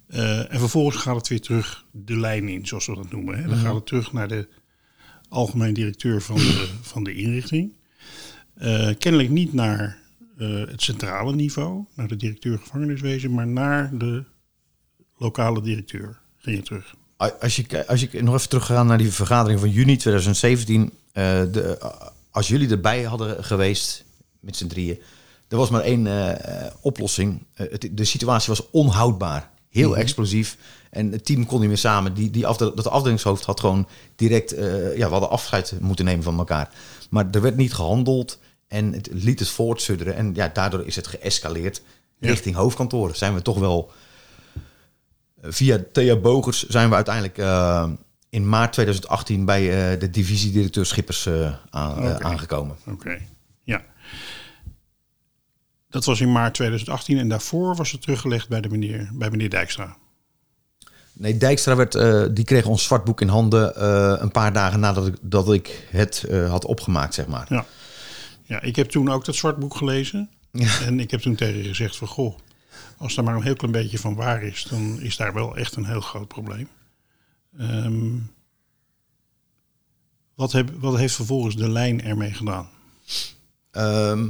[0.08, 3.38] Eh, en vervolgens gaat het weer terug de lijn in, zoals we dat noemen.
[3.38, 3.48] Hè.
[3.48, 4.48] Dan gaat het terug naar de
[5.30, 7.74] algemeen directeur van de, van de inrichting.
[8.54, 10.02] Eh, kennelijk niet naar
[10.38, 14.24] het centrale niveau, naar de directeur gevangeniswezen, maar naar de
[15.18, 16.96] lokale directeur ging je terug.
[17.32, 20.92] Als je, als je nog even teruggaan naar die vergadering van juni 2017.
[21.12, 21.78] eh, de,
[22.32, 24.04] als jullie erbij hadden geweest,
[24.40, 25.00] met z'n drieën.
[25.48, 27.44] Er was maar één eh, oplossing.
[27.54, 29.50] Eh, het, de situatie was onhoudbaar.
[29.70, 30.58] Heel explosief.
[30.90, 32.14] En het team kon niet meer samen.
[32.14, 34.52] Die, die afde- dat afdelingshoofd had gewoon direct...
[34.52, 36.70] eh, ja, we hadden afscheid moeten nemen van elkaar.
[37.10, 38.40] Maar er werd niet gehandeld.
[38.68, 40.16] En het liet het voortsudderen.
[40.16, 41.82] En ja, daardoor is het geëscaleerd
[42.20, 43.16] richting hoofdkantoren.
[43.16, 43.92] Zijn we toch wel...
[45.44, 47.90] eh, Via Thea Bogers zijn we uiteindelijk eh,
[48.30, 51.30] in maart 2018 bij eh, de divisiedirecteur Schippers
[51.70, 52.76] aan- aangekomen.
[52.88, 53.20] Oké,
[53.64, 53.82] ja.
[55.90, 59.50] Dat was in maart 2018 en daarvoor was het teruggelegd bij, de meneer, bij meneer
[59.50, 59.98] Dijkstra.
[61.14, 61.92] Nee, Dijkstra werd,
[62.36, 63.84] die kreeg ons zwartboek in handen
[64.22, 67.46] een paar dagen nadat ik, dat ik het had opgemaakt, zeg maar.
[67.50, 67.66] Ja.
[68.44, 70.30] ja, ik heb toen ook dat zwartboek gelezen.
[70.52, 70.80] Ja.
[70.86, 72.38] En ik heb toen tegen je gezegd van, goh,
[73.04, 75.76] als daar maar een heel klein beetje van waar is, dan is daar wel echt
[75.76, 76.68] een heel groot probleem.
[77.58, 78.18] Ehm,
[80.36, 82.70] wat, heb, wat heeft vervolgens de lijn ermee gedaan?
[83.72, 84.28] Ehm,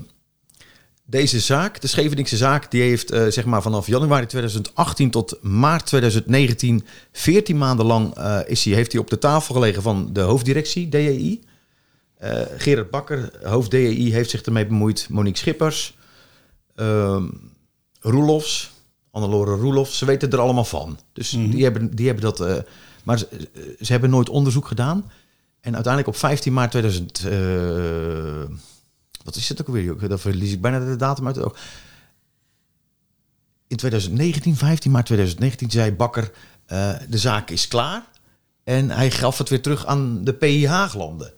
[1.05, 5.85] deze zaak, de Scheveningse zaak, die heeft eh, zeg maar vanaf januari 2018 tot maart
[5.85, 10.21] 2019, 14 maanden lang eh, is hij, heeft hij op de tafel gelegen van de
[10.21, 11.43] hoofddirectie, DEI.
[12.17, 15.07] Eh, Gerard Bakker, hoofd DEI, heeft zich ermee bemoeid.
[15.09, 15.97] Monique Schippers,
[16.75, 17.25] ehm
[18.03, 18.71] Roelofs,
[19.11, 20.99] Annelore Roelofs, ze weten er allemaal van.
[21.13, 22.39] Dus die, hebben, die hebben dat...
[22.39, 22.55] eh,
[23.03, 23.49] maar ze,
[23.81, 25.11] ze hebben nooit onderzoek gedaan.
[25.59, 27.25] En uiteindelijk op 15 maart 2000...
[27.25, 28.55] eh,
[29.23, 30.07] wat is het ook weer?
[30.07, 31.57] Dan verlies ik bijna de datum uit het oog.
[33.67, 36.31] In 2019, 15 maart 2019, zei Bakker...
[36.65, 38.03] eh, de zaak is klaar.
[38.63, 41.33] En hij gaf het weer terug aan de PI Haaglanden.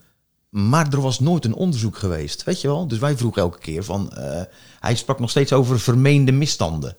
[0.56, 2.88] Maar er was nooit een onderzoek geweest, weet je wel?
[2.88, 4.12] Dus wij vroegen elke keer van...
[4.12, 4.42] eh,
[4.80, 6.96] hij sprak nog steeds over vermeende misstanden.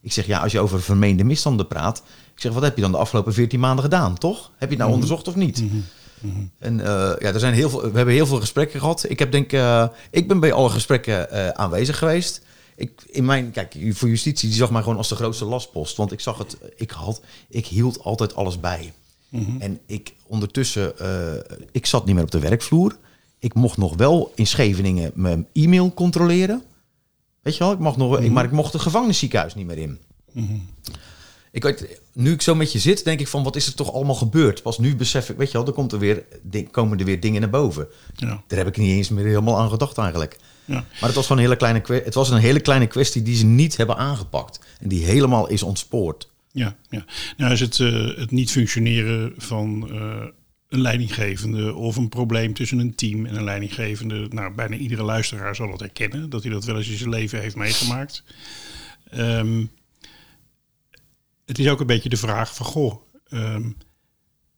[0.00, 2.02] Ik zeg, ja, als je over vermeende misstanden praat...
[2.34, 4.50] Ik zeg, wat heb je dan de afgelopen 14 maanden gedaan, toch?
[4.56, 5.62] Heb je het nou onderzocht of niet?
[6.58, 6.86] En eh,
[7.18, 9.04] ja, er zijn heel veel, we hebben heel veel gesprekken gehad.
[9.08, 12.40] Ik, heb denk, eh, ik ben bij alle gesprekken aanwezig geweest.
[12.76, 15.96] Ik, in mijn, kijk, voor justitie die zag mij gewoon als de grootste lastpost.
[15.96, 18.92] Want ik zag het, ik, had, ik hield altijd alles bij.
[19.58, 22.96] En ik ondertussen, eh, ik zat niet meer op de werkvloer.
[23.38, 26.62] Ik mocht nog wel in Scheveningen mijn e-mail controleren.
[27.42, 29.98] Weet je wel, ik mag nog, ik, maar ik mocht het gevangenisziekenhuis niet meer in.
[31.52, 33.92] Ik weet, nu ik zo met je zit, denk ik van wat is er toch
[33.92, 34.62] allemaal gebeurd?
[34.62, 36.24] Pas nu besef ik, weet je wel, er komt er weer,
[36.70, 37.88] komen er weer dingen naar boven.
[38.16, 40.36] Ja, Daar heb ik niet eens meer helemaal aan gedacht eigenlijk.
[40.64, 40.74] ja.
[40.74, 43.76] Maar het was een hele kleine, het was een hele kleine kwestie die ze niet
[43.76, 44.60] hebben aangepakt.
[44.80, 46.29] En die helemaal is ontspoord.
[46.52, 47.04] Ja, ja.
[47.36, 50.24] Nou is het, eh, het niet functioneren van eh,
[50.68, 54.26] een leidinggevende of een probleem tussen een team en een leidinggevende.
[54.30, 57.40] Nou, bijna iedere luisteraar zal dat herkennen, dat hij dat wel eens in zijn leven
[57.40, 58.24] heeft meegemaakt.
[59.10, 59.64] Ehm,
[61.46, 63.70] het is ook een beetje de vraag van, goh, ehm,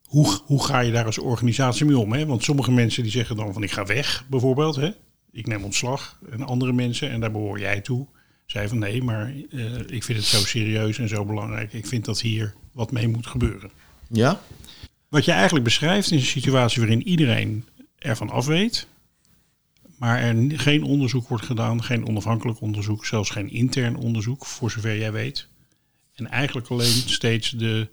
[0.04, 2.12] hoe, hoe ga je daar als organisatie mee om?
[2.12, 2.26] Hè?
[2.26, 4.76] Want sommige mensen die zeggen dan van ik ga weg, bijvoorbeeld.
[4.76, 4.90] Hè?
[5.30, 6.18] Ik neem ontslag.
[6.30, 8.06] En andere mensen, en daar behoor jij toe,
[8.52, 11.72] zei van nee, maar eh, ik vind het zo serieus en zo belangrijk.
[11.72, 13.70] Ik vind dat hier wat mee moet gebeuren.
[14.08, 14.40] Ja?
[15.08, 18.86] Wat je eigenlijk beschrijft is een situatie waarin iedereen ervan af weet.
[19.98, 24.98] Maar er geen onderzoek wordt gedaan, geen onafhankelijk onderzoek, zelfs geen intern onderzoek, voor zover
[24.98, 25.48] jij weet.
[26.14, 27.88] En eigenlijk alleen steeds de,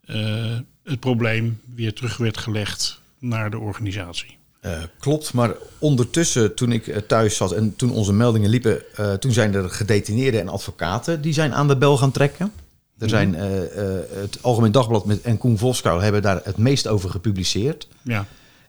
[0.00, 4.36] eh, het probleem weer terug werd gelegd naar de organisatie.
[4.60, 9.12] Eh, klopt, maar ondertussen toen ik eh, thuis zat en toen onze meldingen liepen, eh,
[9.12, 12.52] toen zijn er gedetineerden en advocaten die zijn aan de bel gaan trekken.
[12.98, 16.86] Er zijn eh, eh, het Algemeen Dagblad met, en Koen Voskou hebben daar het meest
[16.86, 17.88] over gepubliceerd.
[18.02, 18.26] Ja,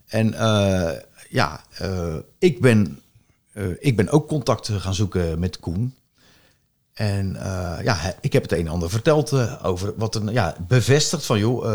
[0.08, 0.36] En
[1.30, 1.62] ja,
[2.40, 3.00] ik, ben,
[3.80, 5.96] ik ben ook contact gaan zoeken met Koen.
[6.94, 7.38] En
[7.84, 11.66] ja, ik heb het een en ander verteld over wat een ja, bevestigd van joh.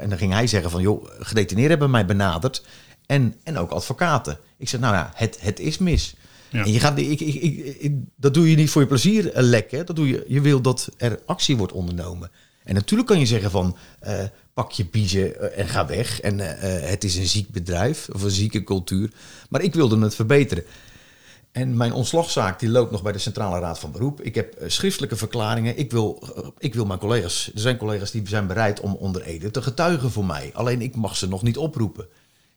[0.00, 2.62] en dan ging hij zeggen van joh, gedetineerden hebben mij benaderd.
[3.06, 4.38] En, en ook advocaten.
[4.56, 6.14] Ik zeg, nou ja, het, het is mis.
[6.52, 6.64] Ja.
[6.64, 7.34] En je gaat, ik, ik,
[7.78, 9.86] ik, dat doe je niet voor je plezier eh, lekken.
[9.86, 12.30] Dat doe je, je wil dat er actie wordt ondernomen.
[12.64, 16.20] En natuurlijk kan je zeggen van eh, pak je biezen eh, en ga weg.
[16.20, 16.38] En
[16.88, 19.10] het is een ziek bedrijf of een zieke cultuur.
[19.48, 20.64] Maar ik wilde het verbeteren.
[21.52, 24.20] En mijn ontslagzaak die loopt nog bij de Centrale Raad van Beroep.
[24.20, 25.78] Ik heb schriftelijke verklaringen.
[25.78, 29.50] Ik wil, ik wil mijn collega's, er zijn collega's die zijn bereid om onder Ede
[29.50, 30.50] te getuigen voor mij.
[30.54, 32.06] Alleen ik mag ze nog niet oproepen.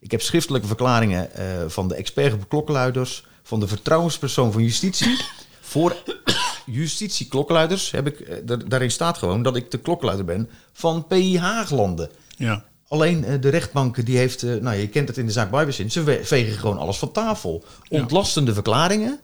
[0.06, 5.18] Ik heb schriftelijke verklaringen eh, van de expert op klokkenluiders, van de vertrouwenspersoon van justitie,
[5.62, 5.96] voor,
[6.66, 11.38] justitieklokluiders heb ik, eh, daar- daarin staat gewoon dat ik de klokluider ben van PI
[11.40, 12.10] Haaglanden.
[12.38, 12.66] Ja.
[12.88, 16.20] Alleen eh, de rechtbank die heeft, nou je kent het in de zaak Bijbezin, ze
[16.24, 17.64] vegen gewoon alles van tafel.
[17.84, 18.00] Ja.
[18.00, 19.20] Ontlastende verklaringen,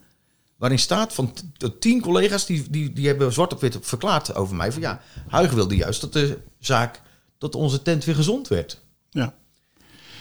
[0.58, 1.34] waarin staat van
[1.80, 4.72] tien collega's die, die, die hebben zwart op wit verklaard over mij.
[4.72, 7.02] Van ja, Huig wilde juist dat de zaak,
[7.38, 8.82] dat onze tent weer gezond werd.
[9.10, 9.34] Ja.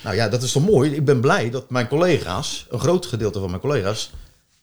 [0.05, 0.95] Nou ja, dat is toch mooi.
[0.95, 4.11] Ik ben blij dat mijn collega's, een groot gedeelte van mijn collega's,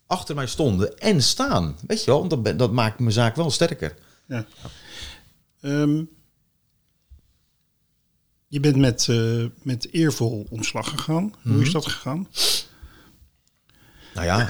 [0.08, 1.78] achter mij stonden en staan.
[1.88, 3.96] Weet je wel, want dat, dat maakt mijn zaak wel sterker.
[4.28, 4.46] ja.
[5.62, 6.04] Ehm,
[8.48, 11.34] je bent met, eh, met eervol ontslag gegaan.
[11.44, 12.28] Hoe is dat gegaan?
[14.18, 14.48] Nou ja,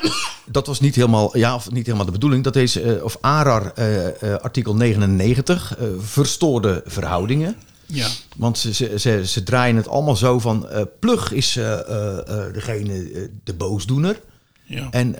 [0.56, 2.44] dat was niet helemaal, ja, of niet helemaal de bedoeling.
[2.44, 7.56] Dat is, eh, of ARAR, eh, artikel 99, eh, verstoorde verhoudingen.
[7.92, 8.08] Ja.
[8.36, 12.52] Want ze, ze, ze, ze draaien het allemaal zo van, eh, Plug is eh, eh,
[12.52, 14.20] degene, de boosdoener.
[14.64, 14.90] Ja.
[14.90, 15.16] En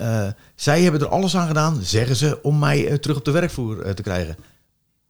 [0.55, 4.01] zij hebben er alles aan gedaan, zeggen ze, om mij terug op de werkvloer te
[4.01, 4.37] krijgen.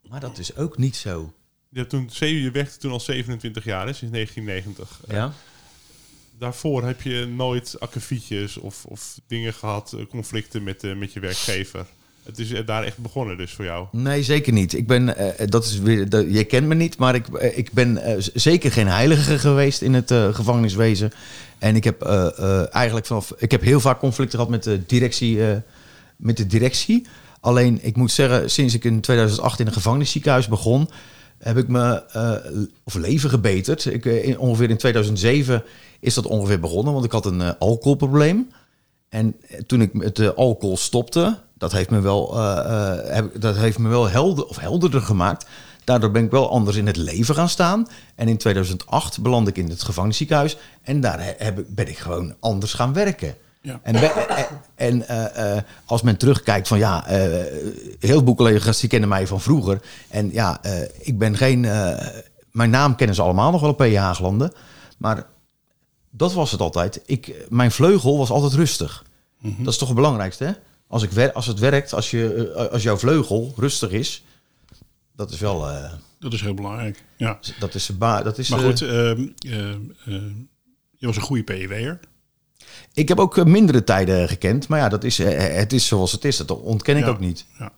[0.09, 1.33] Maar dat is ook niet zo.
[1.69, 4.99] Je, hebt toen, je werkte toen al 27 jaar, hè, sinds 1990.
[5.07, 5.33] Ja?
[6.39, 11.19] Daarvoor heb je nooit akkefietjes of, of dingen gehad, eh, conflicten met, eh, met je
[11.19, 11.85] werkgever.
[12.23, 13.87] Het is eh, daar echt begonnen dus voor jou.
[13.91, 14.73] Nee, zeker niet.
[14.73, 17.71] Ik ben, eh, dat is weer, dat, je kent me niet, maar ik, eh, ik
[17.71, 21.11] ben eh, zeker geen heilige geweest in het eh, gevangeniswezen.
[21.57, 24.85] En ik heb eh, eh, eigenlijk vanaf, ik heb heel vaak conflicten gehad met de
[24.85, 25.45] directie.
[25.49, 25.57] eh,
[26.15, 27.05] met de directie.
[27.39, 30.89] Alleen, ik moet zeggen, sinds ik in 2008 in een gevangenisziekenhuis begon,
[31.37, 32.33] heb ik me eh,
[32.83, 33.85] of leven gebeterd.
[33.85, 35.63] Ik, eh, ongeveer in 2007
[35.99, 38.49] is dat ongeveer begonnen, want ik had een eh, alcoholprobleem.
[39.09, 43.41] En eh, toen ik met de alcohol stopte, dat heeft me wel, eh, eh, heb,
[43.41, 45.45] dat heeft me wel helder, of helderder gemaakt.
[45.83, 47.87] Daardoor ben ik wel anders in het leven gaan staan.
[48.15, 50.57] En in 2008 belandde ik in het gevangenisziekenhuis.
[50.81, 53.35] En daar he- heb, ben ik gewoon anders gaan werken.
[53.61, 53.79] Ja.
[53.83, 54.11] En,
[54.75, 57.19] en eh, als men terugkijkt van ja, eh,
[57.99, 59.81] heel veel collega's die kennen mij van vroeger.
[60.07, 60.61] En ja,
[60.99, 61.59] ik ben geen.
[62.51, 63.95] mijn naam kennen ze allemaal nog wel op P.
[63.95, 64.51] Haaglanden.
[64.97, 65.25] Maar
[66.09, 67.01] dat was het altijd.
[67.05, 69.03] Ik, mijn vleugel was altijd rustig.
[69.41, 70.51] Dat is toch het belangrijkste, hè?
[70.89, 74.23] Als, ik als het werkt, als, je, eh, als jouw vleugel rustig is,
[75.15, 75.69] dat is wel.
[75.69, 77.03] eh, Dat is heel belangrijk.
[77.17, 77.39] Ja.
[77.59, 79.75] dat is, ba- dat is, Maar goed, ehm, eh, eh,
[80.97, 81.99] je was een goede PEW'er.
[82.93, 86.37] ik heb ook mindere tijden gekend, maar ja, dat is, het is zoals het is.
[86.37, 87.09] Dat ontken ik Ja.
[87.09, 87.45] ook niet.
[87.59, 87.71] Ja.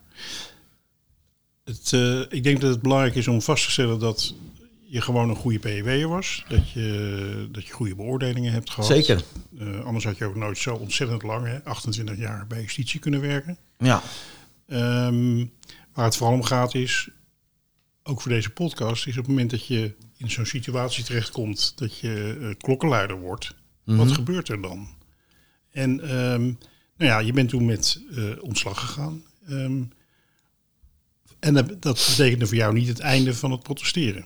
[1.64, 1.92] Het,
[2.32, 4.34] ik denk dat het belangrijk is om vast te stellen dat
[4.92, 6.44] je gewoon een goede PEW'er was.
[6.48, 8.90] Dat je, dat je goede beoordelingen hebt gehad.
[8.90, 9.24] Zeker.
[9.60, 13.22] Eh, anders had je ook nooit zo ontzettend lang, hè, 28 jaar bij justitie kunnen
[13.22, 13.58] werken.
[13.78, 14.02] Ja,
[14.72, 15.46] Ehm,
[15.94, 17.10] waar het vooral om gaat is,
[18.04, 21.98] ook voor deze podcast, is op het moment dat je in zo'n situatie terechtkomt dat
[21.98, 24.88] je eh, klokkenluider wordt, wat gebeurt er dan?
[25.72, 26.44] En ehm,
[26.98, 29.24] nou ja, je bent toen met eh, ontslag gegaan.
[29.48, 29.84] Ehm,
[31.40, 34.26] en dat, dat betekende voor jou niet het einde van het protesteren.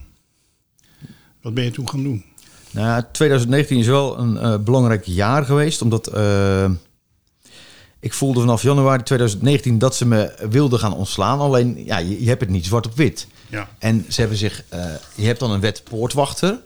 [1.45, 2.23] Wat ben je toen gaan doen?
[2.71, 6.69] Nou, ja, 2019 is wel een eh, belangrijk jaar geweest, omdat eh,
[7.99, 11.39] ik voelde vanaf januari 2019 dat ze me wilden gaan ontslaan.
[11.39, 13.27] Alleen, ja, je, je hebt het niet zwart op wit.
[13.49, 16.59] Ja, En ze hebben zich, eh, je hebt dan een wet poortwachter.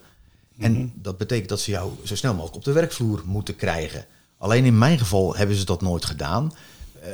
[0.60, 4.06] En dat betekent dat ze jou zo snel mogelijk op de werkvloer moeten krijgen.
[4.38, 6.54] Alleen in mijn geval hebben ze dat nooit gedaan.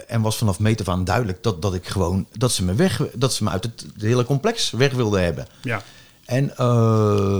[0.07, 3.01] En was vanaf meet af aan duidelijk dat, dat ik gewoon dat ze me weg,
[3.13, 5.47] dat ze me uit het, het hele complex weg wilden hebben.
[5.61, 5.83] ja,
[6.25, 7.37] En eh,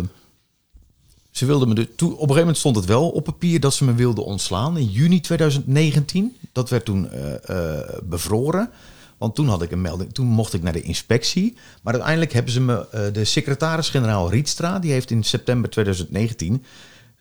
[1.32, 3.84] ze wilden me de, op een gegeven moment stond het wel op papier dat ze
[3.84, 6.38] me wilden ontslaan in juni 2019.
[6.52, 8.70] Dat werd toen eh, eh, bevroren.
[9.18, 11.56] Want toen had ik een melding, toen mocht ik naar de inspectie.
[11.82, 16.64] Maar uiteindelijk hebben ze me, de secretaris-generaal Rietstra, die heeft in september 2019,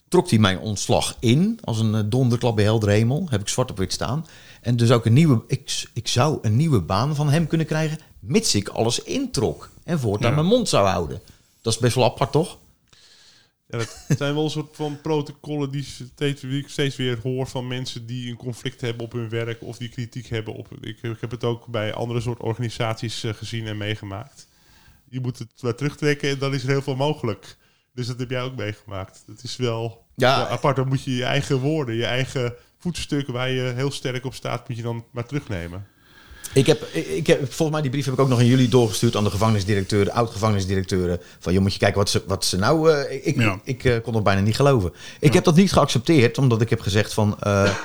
[0.08, 3.26] trok hij mijn ontslag in als een donderklap bij helder hemel.
[3.30, 4.26] Heb ik zwart op wit staan.
[4.60, 7.98] En dus ook een nieuwe, ik, ik zou een nieuwe baan van hem kunnen krijgen,
[8.20, 10.36] mits ik alles introk en voortaan Ja.
[10.36, 11.20] mijn mond zou houden.
[11.64, 12.58] Dat is best wel apart, toch?
[13.66, 17.46] Ja, dat zijn wel een soort van protocollen die steeds, die ik steeds weer hoor
[17.46, 20.68] van mensen die een conflict hebben op hun werk of die kritiek hebben op.
[20.80, 24.48] Ik, ik heb het ook bij andere soort organisaties eh, gezien en meegemaakt.
[25.08, 27.56] Je moet het wel terugtrekken en dan is er heel veel mogelijk.
[27.92, 29.22] Dus dat heb jij ook meegemaakt.
[29.26, 30.38] Dat is wel Ja.
[30.38, 30.76] ja, apart.
[30.76, 34.68] Dan moet je je eigen woorden, je eigen voetstuk waar je heel sterk op staat,
[34.68, 35.86] moet je dan maar terugnemen.
[36.52, 39.16] Ik heb, ik- heb, volgens mij die brief heb ik ook nog aan jullie doorgestuurd
[39.16, 41.20] aan de gevangenisdirecteur, de oud-gevangenisdirecteuren.
[41.38, 42.90] Van, je moet je kijken wat ze, wat ze nou...
[42.92, 43.60] eh, ik Ja.
[43.64, 44.92] ik eh, kon het bijna niet geloven.
[45.20, 47.36] Ik heb dat niet geaccepteerd, omdat ik heb gezegd van...
[47.40, 47.76] eh,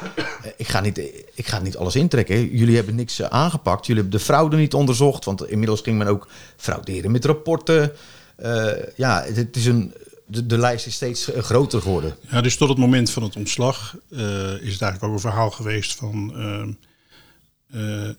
[0.57, 0.97] ik, ga niet,
[1.33, 2.57] ik ga niet alles intrekken.
[2.57, 3.85] Jullie hebben niks aangepakt.
[3.85, 5.25] Jullie hebben de fraude niet onderzocht.
[5.25, 7.91] Want inmiddels ging men ook frauderen met rapporten.
[8.95, 9.93] Ja, het, het is een,
[10.25, 12.15] de, de lijst is steeds groter geworden.
[12.29, 14.17] Ja, dus tot het moment van het ontslag is
[14.73, 16.33] het eigenlijk ook een verhaal geweest van...
[16.35, 16.71] ehm,
[17.71, 18.09] eh,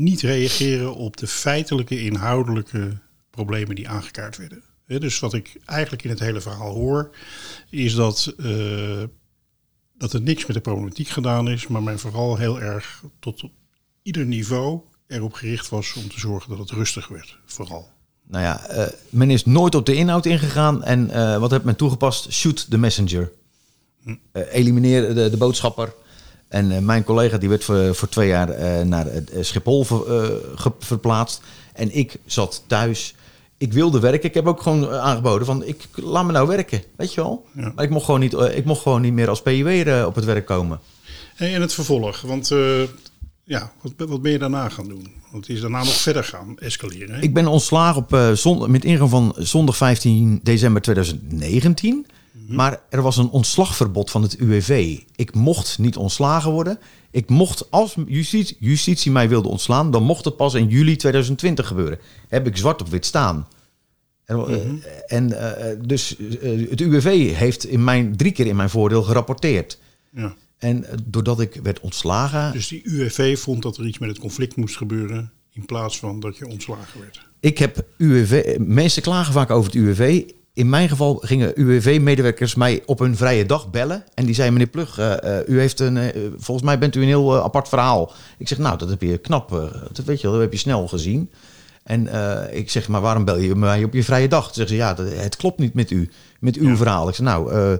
[0.00, 2.98] niet reageren op de feitelijke, inhoudelijke
[3.30, 4.62] problemen die aangekaart werden.
[4.86, 7.16] Dus wat ik eigenlijk in het hele verhaal hoor,
[7.70, 9.02] is dat, eh,
[9.98, 13.52] dat er niks met de problematiek gedaan is, maar men vooral heel erg tot op
[14.02, 17.38] ieder niveau erop gericht was om te zorgen dat het rustig werd.
[17.44, 17.88] Vooral.
[18.26, 20.84] Nou ja, eh, men is nooit op de inhoud ingegaan.
[20.84, 22.32] En eh, wat heeft men toegepast?
[22.32, 23.32] Shoot the messenger.
[24.32, 25.94] Eh, elimineer de, de boodschapper.
[26.50, 30.72] En eh, mijn collega die werd voor, voor twee jaar eh, naar eh, Schiphol ver-
[30.78, 31.40] verplaatst.
[31.74, 33.14] En ik zat thuis.
[33.58, 34.28] Ik wilde werken.
[34.28, 36.82] Ik heb ook gewoon aangeboden van, ik, laat me nou werken.
[36.96, 37.46] Weet je wel?
[37.52, 37.72] Ja.
[37.74, 40.24] Maar ik mocht, gewoon niet, ik mocht gewoon niet meer als PUW'er eh, op het
[40.24, 40.80] werk komen.
[41.36, 42.48] En het vervolg, want
[43.44, 45.12] ja, wat, wat ben je daarna gaan doen?
[45.30, 47.14] Want het is daarna nog verder gaan escaleren.
[47.14, 47.20] Hè?
[47.20, 52.06] Ik ben ontslagen op, zon- met ingang van zondag 15 december 2019.
[52.48, 54.98] Maar er was een ontslagverbod van het UWV.
[55.16, 56.78] Ik mocht niet ontslagen worden.
[57.10, 61.66] Ik mocht, als justitie, justitie mij wilde ontslaan, dan mocht het pas in juli 2020
[61.66, 61.98] gebeuren.
[62.28, 63.48] Heb ik zwart op wit staan.
[64.24, 68.70] En, eh, en eh, dus eh, het UWV heeft in mijn, drie keer in mijn
[68.70, 69.78] voordeel gerapporteerd.
[70.12, 70.34] Ja.
[70.60, 74.18] En eh, doordat ik werd ontslagen, Dus die UWV vond dat er iets met het
[74.18, 77.28] conflict moest gebeuren, in plaats van dat je ontslagen werd.
[77.40, 80.22] Ik heb UWV, mensen klagen vaak over het UWV.
[80.60, 84.04] In mijn geval gingen UWV-medewerkers mij op hun vrije dag bellen.
[84.14, 87.00] En die zeiden, meneer Plug, eh, eh, u heeft een, eh, volgens mij bent u
[87.00, 88.12] een heel apart verhaal.
[88.38, 89.48] Ik zeg, nou, dat heb je knap,
[89.92, 91.30] dat weet je wel, dat heb je snel gezien.
[91.82, 92.08] En
[92.54, 94.44] ik zeg, maar waarom bel je mij op je vrije dag?
[94.44, 97.08] Toen zeggen ze, ja, dat- het klopt niet met u, met uw verhaal.
[97.08, 97.72] Ik zeg, nou,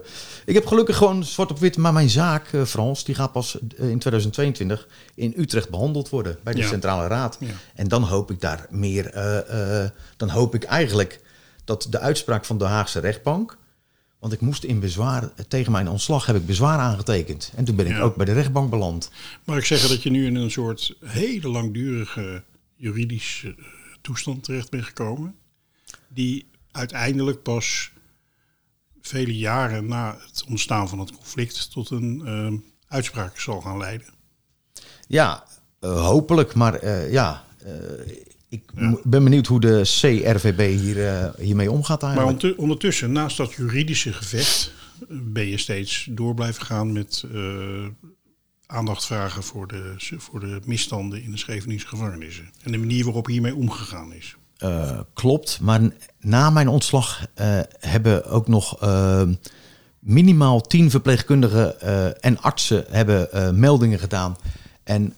[0.45, 3.99] ik heb gelukkig gewoon zwart op wit, maar mijn zaak, Frans, die gaat pas in
[3.99, 6.67] 2022 in Utrecht behandeld worden bij de Ja.
[6.67, 7.37] Centrale Raad.
[7.39, 7.47] Ja.
[7.75, 9.11] En dan hoop ik daar meer,
[10.17, 11.19] dan hoop ik eigenlijk
[11.71, 13.57] dat de uitspraak van de Haagse rechtbank,
[14.19, 17.51] want ik moest in bezwaar, tegen mijn ontslag heb ik bezwaar aangetekend.
[17.55, 17.99] En toen ben ik Ja.
[18.01, 19.11] ook bij de rechtbank beland.
[19.45, 22.43] Maar ik zeggen dat je nu in een soort hele langdurige
[22.75, 23.65] juridische eh,
[24.01, 25.35] toestand terecht bent gekomen,
[26.07, 27.91] die uiteindelijk pas
[29.01, 32.53] vele jaren na het ontstaan van het conflict tot een eh,
[32.87, 34.07] uitspraak zal gaan leiden.
[35.07, 35.43] Ja,
[35.79, 37.43] eh, hopelijk, maar eh, ja,
[38.51, 38.71] ik
[39.03, 42.43] ben benieuwd hoe de CRVB hier, eh, hiermee omgaat Maar eigenlijk.
[42.43, 44.71] ondertu- ondertussen, naast dat juridische gevecht,
[45.09, 47.85] eh, ben je steeds door blijven gaan met eh,
[48.65, 52.49] aandacht vragen voor de, voor de misstanden in de Scheveningse gevangenissen.
[52.63, 54.35] En de manier waarop hiermee omgegaan is.
[55.13, 55.81] Klopt, maar
[56.19, 57.27] na mijn ontslag
[57.79, 58.79] hebben ook nog
[59.99, 61.81] minimaal tien verpleegkundigen
[62.21, 64.35] en artsen hebben meldingen gedaan.
[64.83, 65.13] En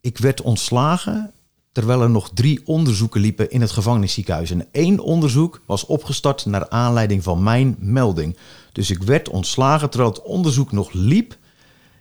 [0.00, 1.32] ik werd ontslagen
[1.76, 4.50] terwijl er nog drie onderzoeken liepen in het gevangenisziekenhuis.
[4.50, 8.36] En één onderzoek was opgestart naar aanleiding van mijn melding.
[8.72, 11.36] Dus ik werd ontslagen terwijl het onderzoek nog liep.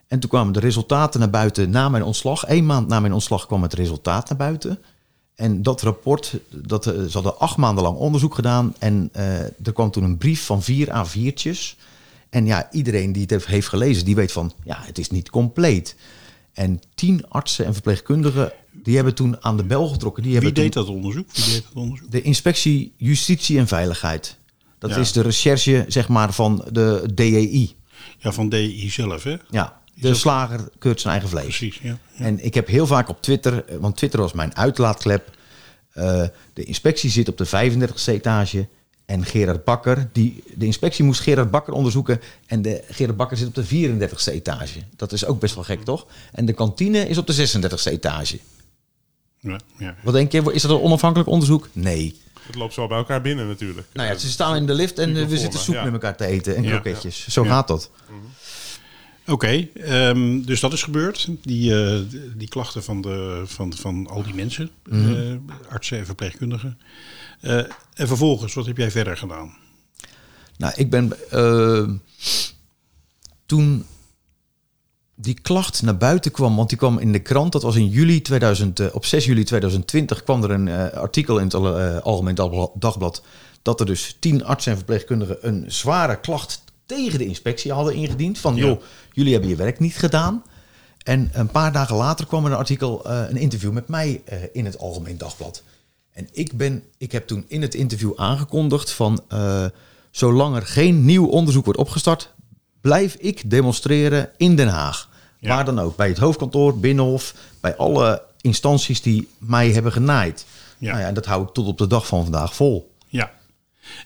[0.08, 2.50] En toen kwamen de resultaten naar buiten na mijn ontslag.
[2.50, 4.80] Eén maand na mijn ontslag kwam het resultaat naar buiten.
[5.36, 8.74] En dat rapport, dat, eh, ze hadden acht maanden lang onderzoek gedaan.
[8.80, 11.76] En eh, er kwam toen een brief van vier A4'tjes.
[12.30, 15.30] En ja, iedereen die het heeft- heeft gelezen, die weet van, ja, het is niet
[15.30, 15.96] compleet.
[16.54, 18.52] En tien artsen en verpleegkundigen,
[18.86, 20.24] die hebben toen aan de bel getrokken.
[20.24, 21.32] Die Wie deed dat onderzoek?
[21.34, 22.12] Wie deed dat onderzoek?
[22.12, 24.38] de inspectie Justitie en Veiligheid.
[24.80, 24.98] Dat Ja.
[24.98, 27.76] is de recherche, zeg maar, van de DEI.
[28.18, 29.36] Ja, van DI zelf, hè?
[29.50, 31.44] Ja, de slager keurt zijn eigen vlees.
[31.58, 31.98] Precies, ja.
[32.14, 32.26] ja.
[32.26, 35.34] En ik heb heel vaak op Twitter, eh, want Twitter was mijn uitlaatklep.
[35.92, 38.68] eh, de inspectie zit op de 35e etage.
[39.06, 42.22] En Gerard Bakker, die, de inspectie moest Gerard Bakker onderzoeken.
[42.46, 44.80] En de, Gerard Bakker zit op de 34e etage.
[44.96, 46.06] Dat is ook best wel gek, toch?
[46.32, 48.40] En de kantine is op de 36e etage.
[49.46, 49.96] Ja, ja.
[50.04, 51.70] Wat denk je, is dat een onafhankelijk onderzoek?
[51.72, 52.16] Nee.
[52.46, 53.88] Het loopt zo bij elkaar binnen natuurlijk.
[53.94, 55.84] Nou ja, ze staan in de lift en eh, we zitten soep ja.
[55.84, 56.70] met elkaar te eten en Ja.
[56.70, 57.28] kroketjes.
[57.28, 57.50] Zo Ja.
[57.50, 57.92] gaat dat.
[59.28, 61.28] Oké, ehm, dus dat is gebeurd.
[61.42, 62.00] Die, eh,
[62.36, 65.34] die klachten van, de, van, van al die mensen, eh,
[65.70, 66.78] artsen en verpleegkundigen.
[67.42, 67.58] Eh,
[67.94, 69.54] en vervolgens, wat heb jij verder gedaan?
[70.58, 71.14] Nou, ik ben
[73.46, 73.86] toen
[75.16, 78.22] die klacht naar buiten kwam, want die kwam in de krant, dat was in juli
[78.22, 82.36] 2000, eh, op 6 juli 2020 kwam er een eh, artikel in het eh, Algemeen
[82.36, 83.24] Dagbla- Dagblad
[83.62, 88.38] dat er dus tien artsen en verpleegkundigen een zware klacht tegen de inspectie hadden ingediend.
[88.38, 88.66] Van, Ja.
[88.66, 88.82] joh,
[89.14, 90.44] jullie hebben je werk niet gedaan.
[91.04, 94.22] En een paar dagen later kwam er een artikel, een interview met mij
[94.54, 95.64] in het Algemeen Dagblad.
[96.12, 99.24] En ik, ben, ik heb toen in het interview aangekondigd van...
[100.12, 102.34] zolang er geen nieuw onderzoek wordt opgestart...
[102.86, 105.10] blijf ik demonstreren in Den Haag.
[105.40, 105.48] Ja.
[105.56, 105.96] Waar dan ook.
[105.96, 107.34] Bij het hoofdkantoor, Binnenhof...
[107.60, 110.46] bij alle instanties die mij hebben genaaid.
[110.78, 110.90] Ja.
[110.90, 112.96] Nou ja, en dat hou ik tot op de dag van vandaag vol.
[113.08, 113.34] Ja,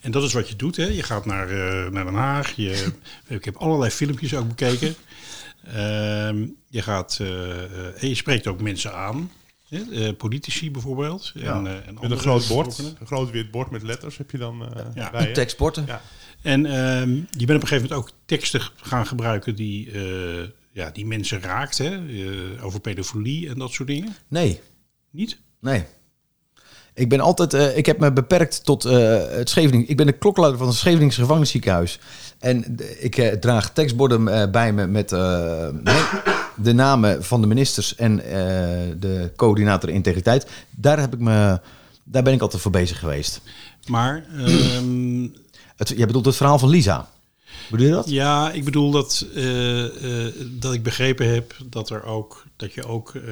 [0.01, 0.75] en dat is wat je doet.
[0.75, 0.85] Hè?
[0.85, 2.51] Je gaat naar, eh, naar Den Haag.
[2.55, 2.91] Je,
[3.27, 4.95] ik heb allerlei filmpjes ook bekeken.
[5.63, 9.31] Ehm, je, gaat, eh, eh, en je spreekt ook mensen aan.
[9.69, 10.07] Hè?
[10.07, 11.31] Eh, politici bijvoorbeeld.
[11.35, 14.37] En, eh, en Met een groot bord, een groot wit bord met letters heb je
[14.37, 15.11] dan eh Ja.
[15.11, 15.31] bij je.
[15.33, 15.85] Tekstporten.
[15.87, 16.01] Ja.
[16.41, 20.89] En ehm, je bent op een gegeven moment ook teksten gaan gebruiken die, eh, ja,
[20.89, 21.77] die mensen raakt.
[21.77, 21.95] Hè?
[22.07, 24.15] Eh, over pedofilie en dat soort dingen.
[24.27, 24.59] Nee,
[25.11, 25.39] Niet?
[25.59, 25.83] nee.
[26.93, 29.87] Ik ben altijd, eh, ik heb me beperkt tot het Schevening.
[29.87, 31.99] Ik ben de klokluider van het Scheveningse gevangenisziekenhuis.
[32.39, 36.21] En ik draag tekstborden bij me met me-
[36.55, 38.15] de namen van de ministers en
[38.99, 40.47] de coördinator integriteit.
[40.69, 41.59] Daar, heb ik me,
[42.03, 43.41] daar ben ik altijd voor bezig geweest.
[43.87, 45.27] Maar ehm,
[45.79, 47.09] Het, jij bedoelt het verhaal van Lisa.
[47.69, 48.09] Bedoel je dat?
[48.09, 52.85] ja, ik bedoel dat, eh, eh, dat ik begrepen heb dat, er ook, dat je
[52.85, 53.23] ook eh,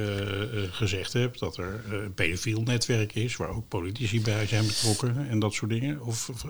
[0.71, 5.39] gezegd hebt dat er een pedofiel netwerk is, waar ook politici bij zijn betrokken en
[5.39, 6.01] dat soort dingen.
[6.01, 6.45] Of, of,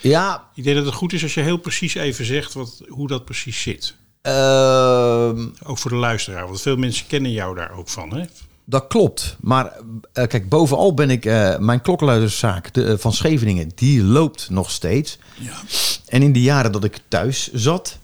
[0.00, 3.08] Ja, ik denk dat het goed is als je heel precies even zegt wat, hoe
[3.08, 3.94] dat precies zit.
[4.22, 8.14] ehm, Ook voor de luisteraar, want veel mensen kennen jou daar ook van.
[8.14, 8.24] Hè?
[8.72, 9.36] Dat klopt.
[9.40, 9.76] Maar
[10.12, 14.70] eh, kijk, bovenal ben ik eh, mijn klokluiderszaak de, eh, van Scheveningen, die loopt nog
[14.70, 15.18] steeds.
[15.38, 15.54] Ja.
[16.06, 17.98] En in de jaren dat ik thuis zat,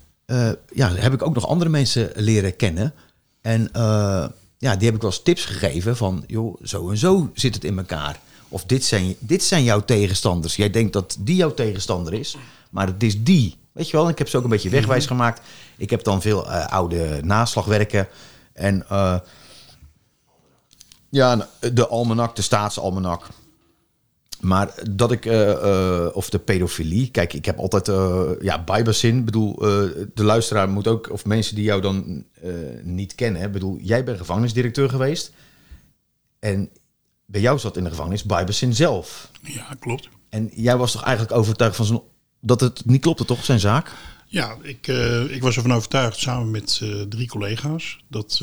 [0.75, 2.95] ja, heb ik ook nog andere mensen leren kennen.
[3.41, 3.71] En
[4.59, 7.65] ja, die heb ik wel eens tips gegeven van, joh, zo en zo zit het
[7.65, 8.21] in elkaar.
[8.49, 10.57] Of dit zijn, dit zijn jouw tegenstanders.
[10.57, 12.37] Jij denkt dat die jouw tegenstander is,
[12.71, 13.57] maar het is die.
[13.73, 15.41] Weet je wel, ik heb ze ook een beetje wegwijs gemaakt.
[15.77, 18.09] Ik heb dan veel oude naslagwerken.
[18.53, 18.87] En
[21.11, 23.27] ja, nou, de almanak, de staatsalmanak.
[24.41, 29.19] Maar dat ik, eh, eh, of de pedofilie, kijk, ik heb altijd, eh ja, bijbelzin.
[29.19, 29.55] Ik bedoel,
[30.15, 32.25] de luisteraar moet ook, of mensen die jou dan
[32.83, 33.43] niet kennen.
[33.43, 35.33] Ik bedoel, jij bent gevangenisdirecteur geweest.
[36.39, 36.71] En
[37.27, 39.31] bij jou zat in de gevangenis bijbelzin zelf.
[39.43, 40.09] ja, klopt.
[40.29, 42.01] En jij was toch eigenlijk overtuigd van zijn,
[42.41, 43.93] dat het niet klopte, toch, zijn zaak?
[44.27, 44.87] Ja, ik,
[45.29, 48.41] ik was ervan overtuigd samen met drie collega's dat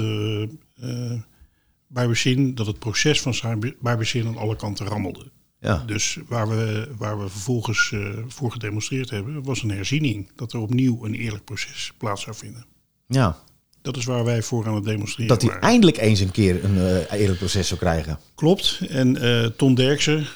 [1.95, 5.31] Barbezin, dat het proces van Barbezin aan alle kanten rammelde.
[5.59, 5.83] Ja.
[5.85, 10.31] Dus waar we, waar we vervolgens uh, voor gedemonstreerd hebben, was een herziening.
[10.35, 12.65] Dat er opnieuw een eerlijk proces plaats zou vinden.
[13.07, 13.37] Ja.
[13.81, 15.67] Dat is waar wij voor aan het demonstreren Dat hij waren.
[15.67, 18.19] eindelijk eens een keer een uh, eerlijk proces zou krijgen.
[18.35, 18.79] Klopt.
[18.89, 20.27] En uh, Ton Derksen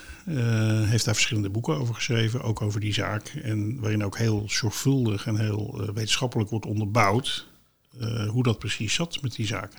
[0.85, 3.27] heeft daar verschillende boeken over geschreven, ook over die zaak.
[3.43, 7.47] En waarin ook heel zorgvuldig en heel wetenschappelijk wordt onderbouwd
[8.27, 9.71] hoe dat precies zat met die zaak.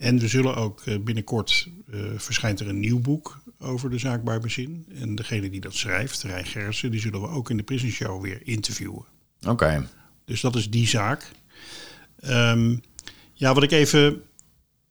[0.00, 1.68] En we zullen ook uh, binnenkort
[2.16, 4.86] verschijnt er een nieuw boek over de zaak Barbezin.
[4.94, 8.22] En degene die dat schrijft, Rijn Gerritsen, die zullen we ook in de Prison Show
[8.22, 9.04] weer interviewen.
[9.40, 9.50] Oké.
[9.50, 9.86] Okay.
[10.24, 11.30] Dus dat is die zaak.
[12.24, 12.80] Um,
[13.32, 14.22] ja, wat ik even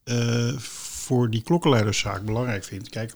[0.05, 2.89] uh, voor die klokkenleiderszaak belangrijk vind.
[2.89, 3.14] Kijk,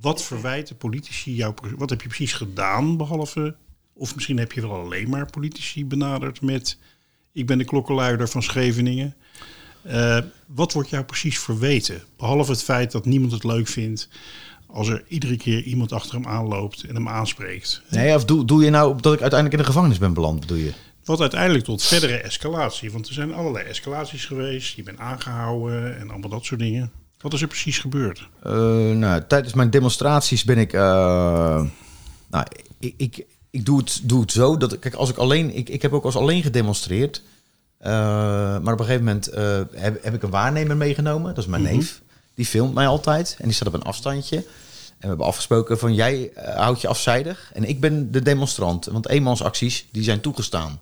[0.00, 1.54] wat verwijten politici jou?
[1.76, 3.56] Wat heb je precies gedaan behalve...
[3.98, 6.78] Of misschien heb je wel alleen maar politici benaderd met...
[7.32, 9.14] Ik ben de klokkenluider van Scheveningen.
[9.86, 12.02] Uh, wat wordt jou precies verweten?
[12.16, 14.08] Behalve het feit dat niemand het leuk vindt
[14.66, 17.82] als er iedere keer iemand achter hem aanloopt en hem aanspreekt.
[17.90, 20.56] Nee, of doe, doe je nou dat ik uiteindelijk in de gevangenis ben beland, bedoel
[20.56, 20.72] je?
[21.04, 22.92] Wat uiteindelijk tot verdere escalatie.
[22.92, 24.76] Want er zijn allerlei escalaties geweest.
[24.76, 26.90] Je bent aangehouden en allemaal dat soort dingen.
[27.20, 28.28] Wat is er precies gebeurd?
[28.46, 28.52] Uh,
[28.90, 30.72] nou, tijdens mijn demonstraties ben ik.
[30.72, 30.80] Uh,
[32.30, 32.46] nou,
[32.78, 34.78] ik, ik, ik doe, het, doe het zo dat.
[34.78, 35.56] Kijk, als ik alleen.
[35.56, 37.22] Ik, ik heb ook als alleen gedemonstreerd.
[37.86, 37.92] Uh,
[38.62, 39.24] maar op een gegeven moment
[39.74, 41.34] heb, heb, ik een waarnemer meegenomen.
[41.34, 41.76] Dat is mijn mm -hmm.
[41.76, 42.02] neef.
[42.34, 43.36] Die filmt mij altijd.
[43.38, 44.36] En die staat op een afstandje.
[44.36, 47.50] En we hebben afgesproken van jij houdt je afzijdig.
[47.54, 48.84] En ik ben de demonstrant.
[48.84, 50.80] Want eenmansacties die zijn toegestaan.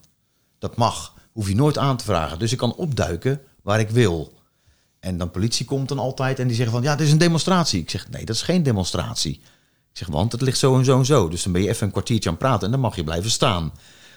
[0.59, 1.15] Dat mag.
[1.33, 2.39] Hoef je nooit aan te vragen.
[2.39, 4.33] Dus ik kan opduiken waar ik wil.
[5.01, 6.83] En dan politie komt dan altijd en die zeggen van...
[6.83, 7.81] ja, dit is een demonstratie.
[7.81, 9.33] Ik zeg, nee, dat is geen demonstratie.
[9.91, 11.29] Ik zeg, want het ligt zo en zo en zo.
[11.29, 12.65] Dus dan ben je even een kwartiertje aan het praten...
[12.65, 13.73] en dan mag je blijven staan.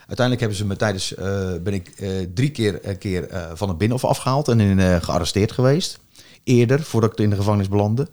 [0.08, 1.16] Uiteindelijk hebben ze me tijdens...
[1.18, 4.48] Uh, ben ik uh, drie keer, een keer van het binnenhof afgehaald...
[4.48, 6.00] en in, gearresteerd geweest.
[6.44, 8.08] Eerder, voordat ik in de gevangenis belandde.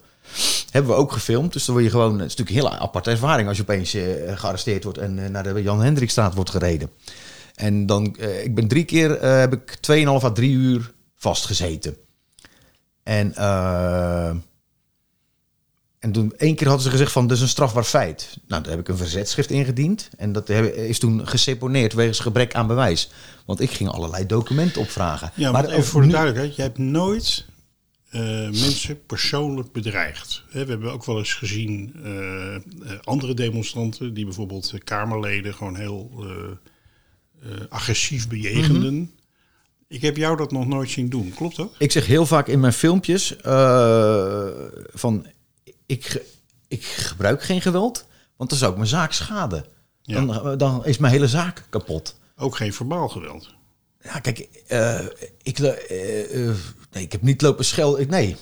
[0.70, 1.52] Hebben we ook gefilmd.
[1.52, 2.18] Dus dan word je gewoon...
[2.18, 3.48] Het is natuurlijk een hele aparte ervaring...
[3.48, 3.96] als je opeens
[4.38, 4.98] gearresteerd wordt...
[4.98, 6.90] en naar de Jan Hendrikstraat wordt gereden.
[7.54, 11.96] En dan, ik ben drie keer, heb ik 2,5 à 3 uur vastgezeten.
[13.02, 14.30] En, uh,
[16.04, 18.38] en toen, één keer hadden ze gezegd van, is een strafbaar feit.
[18.46, 20.08] Nou, daar heb ik een verzetschrift ingediend.
[20.16, 23.10] En dat is toen geseponeerd wegens gebrek aan bewijs.
[23.46, 25.30] Want ik ging allerlei documenten opvragen.
[25.34, 27.46] Ja, maar, maar even voor de duidelijkheid, je hebt nooit
[28.10, 30.44] uh, mensen persoonlijk bedreigd.
[30.50, 32.58] We hebben ook wel eens gezien uh, uh,
[33.04, 34.14] andere demonstranten...
[34.14, 38.94] die bijvoorbeeld Kamerleden gewoon heel uh, agressief bejegenden.
[38.94, 39.12] Mm -hmm.
[39.88, 41.74] Ik heb jou dat nog nooit zien doen, klopt dat?
[41.78, 44.46] Ik zeg heel vaak in mijn filmpjes uh,
[44.92, 45.26] van
[45.86, 46.22] ik,
[46.68, 48.06] ik gebruik geen geweld,
[48.36, 49.64] want dan zou ik mijn zaak schaden.
[50.02, 50.24] Ja.
[50.24, 52.18] Dan, dan is mijn hele zaak kapot.
[52.36, 53.54] Ook geen verbaal geweld?
[54.02, 55.00] Ja, kijk, uh,
[55.42, 55.70] ik, uh,
[56.92, 58.08] nee, ik heb niet lopen schelden.
[58.08, 58.36] Nee,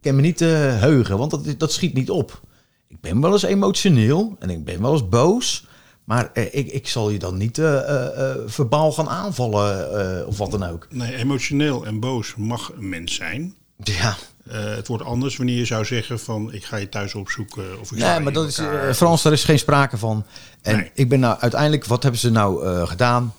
[0.00, 2.40] kan me niet eh, heugen, want dat, dat schiet niet op.
[2.88, 5.66] Ik ben wel eens emotioneel en ik ben wel eens boos.
[6.04, 10.26] Maar eh, ik, ik zal je dan niet eh, eh, eh, verbaal gaan aanvallen eh,
[10.26, 10.86] of wat dan ook.
[10.90, 13.54] Nee, emotioneel en boos mag een mens zijn.
[13.88, 14.16] Ja,
[14.48, 17.80] Eh, het wordt anders wanneer je zou zeggen van ik ga je thuis opzoeken.
[17.80, 20.24] Of ik nee, maar dat is, eh, Frans, daar is geen sprake van.
[20.62, 20.90] En Nee.
[20.94, 23.34] ik ben nou uiteindelijk, wat hebben ze nou eh, gedaan?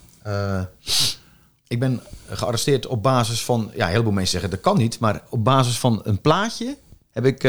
[1.68, 5.22] Ik ben gearresteerd op basis van, ja, een heleboel mensen zeggen dat kan niet, maar
[5.30, 6.78] op basis van een plaatje
[7.12, 7.42] heb ik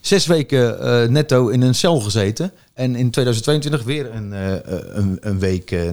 [0.00, 2.52] zes weken netto in een cel gezeten.
[2.74, 4.32] En in 2022 weer een,
[4.98, 5.90] een, een week eh,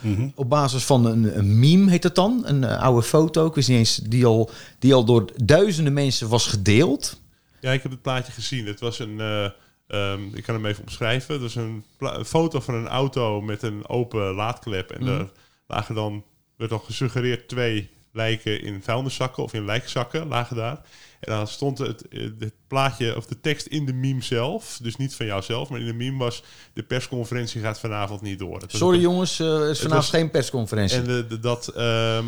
[0.00, 0.28] Mhm.
[0.34, 3.68] Op basis van een, een meme heet het dan, een eh, oude foto, ik wist
[3.68, 7.20] niet eens, die al, die al door duizenden mensen was gedeeld.
[7.60, 8.66] Ja, ik heb het plaatje gezien.
[8.66, 9.20] Het was een.
[9.20, 9.44] eh,
[9.86, 11.32] ehm, ik kan hem even omschrijven.
[11.32, 11.84] Het was een,
[12.24, 14.90] foto van een auto met een open laadklep.
[14.90, 15.26] En daar
[15.66, 16.24] lagen dan,
[16.56, 20.80] werd dan gesuggereerd twee lijken in vuilniszakken of in lijkzakken lagen daar.
[21.20, 24.78] En dan stond het, eh, het plaatje of de tekst in de meme zelf.
[24.82, 26.42] Dus niet van jouzelf, maar in de meme was...
[26.72, 28.62] de persconferentie gaat vanavond niet door.
[28.66, 30.96] Sorry een- jongens, eh, er is vanavond was- geen persconferentie.
[30.98, 32.26] en de, de- dat, ehm,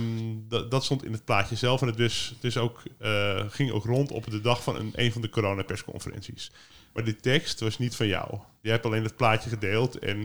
[0.49, 1.81] dat, dat stond in het plaatje zelf.
[1.81, 4.93] En het, dus, het is ook, eh, ging ook rond op de dag van een,
[4.95, 6.51] een van de coronapersconferenties.
[6.93, 8.39] Maar die tekst was niet van jou.
[8.63, 10.19] Jij hebt alleen het plaatje gedeeld en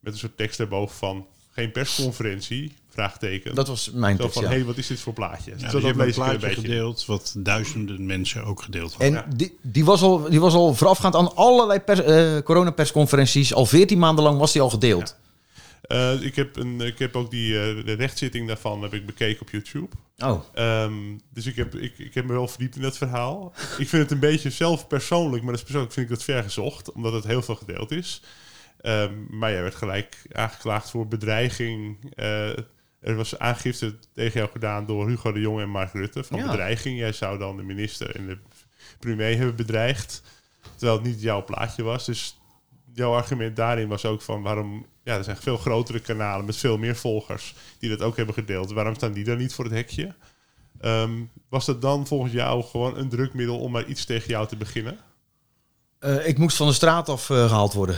[0.00, 1.26] met een soort tekst erboven van...
[1.50, 3.54] geen persconferentie, vraagteken.
[3.54, 4.48] Dat was mijn tekst, van, ja.
[4.48, 5.50] hé, hey, wat is dit voor plaatje?
[5.50, 9.24] Ja, dus dat je hebt een plaatje gedeeld wat duizenden mensen ook gedeeld hadden.
[9.24, 13.54] En die, die, was al, die was al voorafgaand aan allerlei pers, eh, coronapersconferenties.
[13.54, 15.16] Al 14 maanden lang was die al gedeeld.
[15.82, 19.40] Eh, ik, heb een, ik heb ook die, eh, de rechtszitting daarvan heb ik bekeken
[19.40, 19.88] op YouTube.
[20.18, 20.92] Oh, Ehm,
[21.32, 23.52] dus ik heb, ik, ik heb me wel verdiept in dat verhaal.
[23.78, 26.42] Ik vind het een beetje zelf persoonlijk, maar dat is persoonlijk vind ik dat ver
[26.42, 28.22] gezocht, omdat het heel veel gedeeld is.
[28.80, 31.96] Ehm, maar jij werd gelijk aangeklaagd voor bedreiging.
[33.02, 36.46] Er was aangifte tegen jou gedaan door Hugo de Jong en Mark Rutte van Ja.
[36.46, 36.98] bedreiging.
[36.98, 38.38] Jij zou dan de minister en de
[38.98, 40.22] premier hebben bedreigd,
[40.76, 42.04] terwijl het niet jouw plaatje was.
[42.06, 42.38] Dus
[42.92, 44.86] jouw argument daarin was ook van waarom...
[45.04, 48.72] Ja, er zijn veel grotere kanalen met veel meer volgers die dat ook hebben gedeeld.
[48.72, 50.14] Waarom staan die dan niet voor het hekje?
[50.80, 51.12] Ehm,
[51.48, 54.98] was dat dan volgens jou gewoon een drukmiddel om maar iets tegen jou te beginnen?
[55.98, 57.96] Eh, ik moest van de straat af eh, gehaald worden.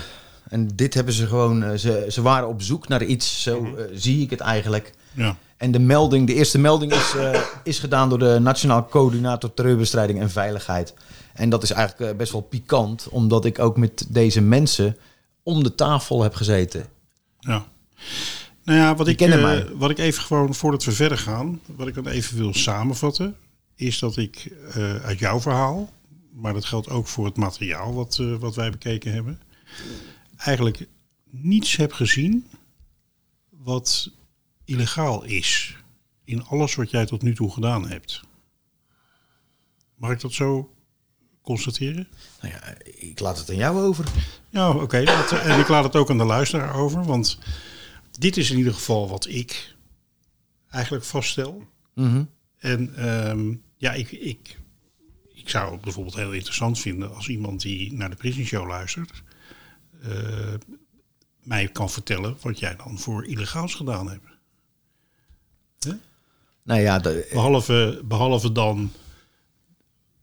[0.49, 1.63] En dit hebben ze gewoon...
[1.63, 3.43] eh, ze, ze waren op zoek naar iets.
[3.43, 3.79] Zo Mhm.
[3.79, 4.93] eh, zie ik het eigenlijk.
[5.13, 5.37] Ja.
[5.57, 10.21] En de melding, de eerste melding is, eh, is gedaan door de Nationaal Coördinator Terreurbestrijding
[10.21, 10.95] en Veiligheid.
[11.35, 14.97] En dat is eigenlijk best wel pikant, omdat ik ook met deze mensen
[15.43, 16.87] om de tafel heb gezeten.
[17.41, 17.65] Ja.
[18.65, 19.67] Nou ja, wat ik, mij.
[19.75, 23.37] wat ik even gewoon, voordat we verder gaan, wat ik dan even wil samenvatten,
[23.75, 24.53] is dat ik
[25.05, 25.91] uit jouw verhaal,
[26.33, 29.41] maar dat geldt ook voor het materiaal wat, wat wij bekeken hebben,
[30.45, 30.89] eigenlijk
[31.31, 32.47] niets heb gezien
[33.51, 34.11] wat
[34.65, 35.77] illegaal is
[36.25, 38.21] in alles wat jij tot nu toe gedaan hebt.
[39.97, 40.75] Mag ik dat zo
[41.43, 42.09] constateren?
[42.41, 44.05] Nou ja, ik laat het aan jou over.
[44.51, 45.05] Ja, oké.
[45.05, 47.05] dat- en ik laat het ook aan de luisteraar over.
[47.05, 47.39] Want
[48.19, 49.75] dit is in ieder geval wat ik
[50.71, 51.67] eigenlijk vaststel.
[51.95, 52.25] Mhm.
[52.59, 54.59] En ehm, ja, ik, ik,
[55.35, 59.11] ik zou het bijvoorbeeld heel interessant vinden als iemand die naar de Prison Show luistert,
[59.13, 59.24] eh,
[61.43, 64.33] mij kan vertellen wat jij dan voor illegaals gedaan hebt.
[66.63, 68.93] Nou ja, de, Behalve, behalve dan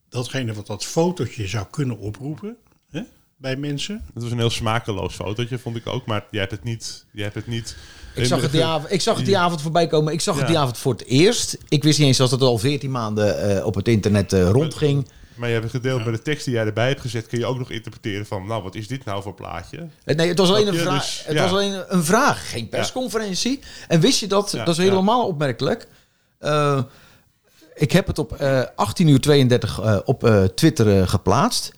[0.10, 2.58] datgene wat dat fotootje zou kunnen oproepen
[2.90, 3.02] hè,
[3.36, 4.06] bij mensen.
[4.14, 6.06] Het was een heel smakeloos fotootje, vond ik ook.
[6.06, 7.06] Maar jij hebt het niet...
[7.12, 7.76] Jij hebt het niet
[8.16, 10.14] ik, zag het die avond, ik zag het die avond voorbij komen.
[10.14, 11.58] Ik zag het die avond voor het eerst.
[11.70, 15.08] Ik wist niet eens dat het al 14 maanden eh, op het internet eh, rondging.
[15.42, 17.28] Maar je hebt het gedeeld bij de tekst die jij erbij hebt gezet.
[17.28, 18.48] Kun je ook nog interpreteren van...
[18.48, 19.88] Nou, wat is dit nou voor plaatje?
[20.04, 21.04] Eh, Nee, het was alleen een vraag.
[21.04, 23.60] Dus, het was alleen een vraag, geen persconferentie.
[23.88, 24.52] En wist je dat?
[24.52, 25.88] Dat is helemaal opmerkelijk.
[26.40, 26.84] Eh,
[27.76, 31.72] ik heb het op eh 18 uur 32 eh, op Twitter geplaatst.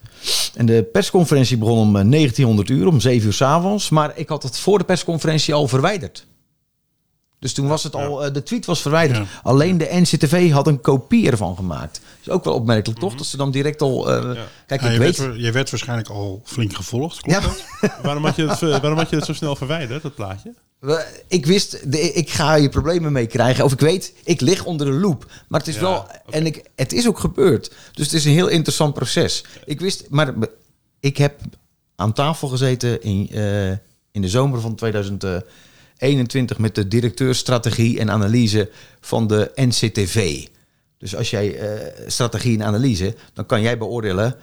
[0.56, 3.90] En de persconferentie begon om eh, 1900 uur, om 7 uur 's avonds.
[3.90, 6.26] Maar ik had het voor de persconferentie al verwijderd.
[7.44, 9.20] Dus toen was het al, eh, de tweet was verwijderd.
[9.20, 9.26] Ja.
[9.44, 12.02] Alleen de NCTV had een kopie ervan gemaakt.
[12.22, 13.16] is ook wel opmerkelijk, toch?
[13.16, 14.12] Dat ze dan direct al.
[14.12, 14.34] eh, Mhm.
[14.34, 14.46] Ja.
[14.68, 15.18] Kijk, ik je, weet.
[15.18, 17.20] werd, je werd waarschijnlijk al flink gevolgd.
[17.22, 17.48] Klopt Ja,
[17.82, 17.92] dat?
[18.04, 20.54] waarom, had je het, eh, waarom had je het zo snel verwijderd, dat plaatje?
[21.28, 23.64] Ik wist, de, ik ga hier problemen mee krijgen.
[23.64, 25.32] Of ik weet, ik lig onder de loep.
[25.48, 27.72] Maar het is wel, en ik, het is ook gebeurd.
[27.94, 29.44] Dus het is een heel interessant proces.
[29.66, 30.34] Ik wist, maar
[31.00, 31.40] ik heb
[31.96, 33.30] aan tafel gezeten in,
[34.12, 34.76] in de zomer van
[36.04, 40.48] 2021 met de directeur strategie en analyse van de NCTV.
[40.98, 44.36] Dus als jij eh, strategie en analyse, dan kan jij beoordelen.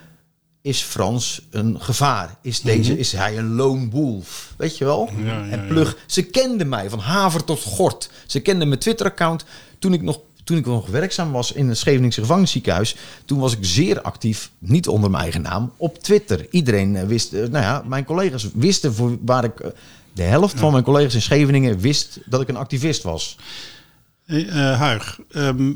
[0.62, 2.36] Is Frans een gevaar?
[2.42, 4.54] Is, deze, is hij een lone wolf?
[4.56, 5.10] Weet je wel?
[5.16, 5.96] Ja, ja, en plug.
[6.06, 8.10] Ze kenden mij van haver tot gort.
[8.26, 9.44] Ze kenden mijn Twitter-account
[9.78, 13.58] toen ik nog toen ik nog werkzaam was in het Scheveningse gevangenisziekenhuis, toen was ik
[13.60, 16.46] zeer actief, niet onder mijn eigen naam, op Twitter.
[16.50, 19.60] Iedereen eh, wist, eh, nou ja, mijn collega's wisten voor waar ik,
[20.12, 23.36] de helft van mijn collega's in Scheveningen wist dat ik een activist was.
[24.26, 25.72] Eh, Huig, ehm,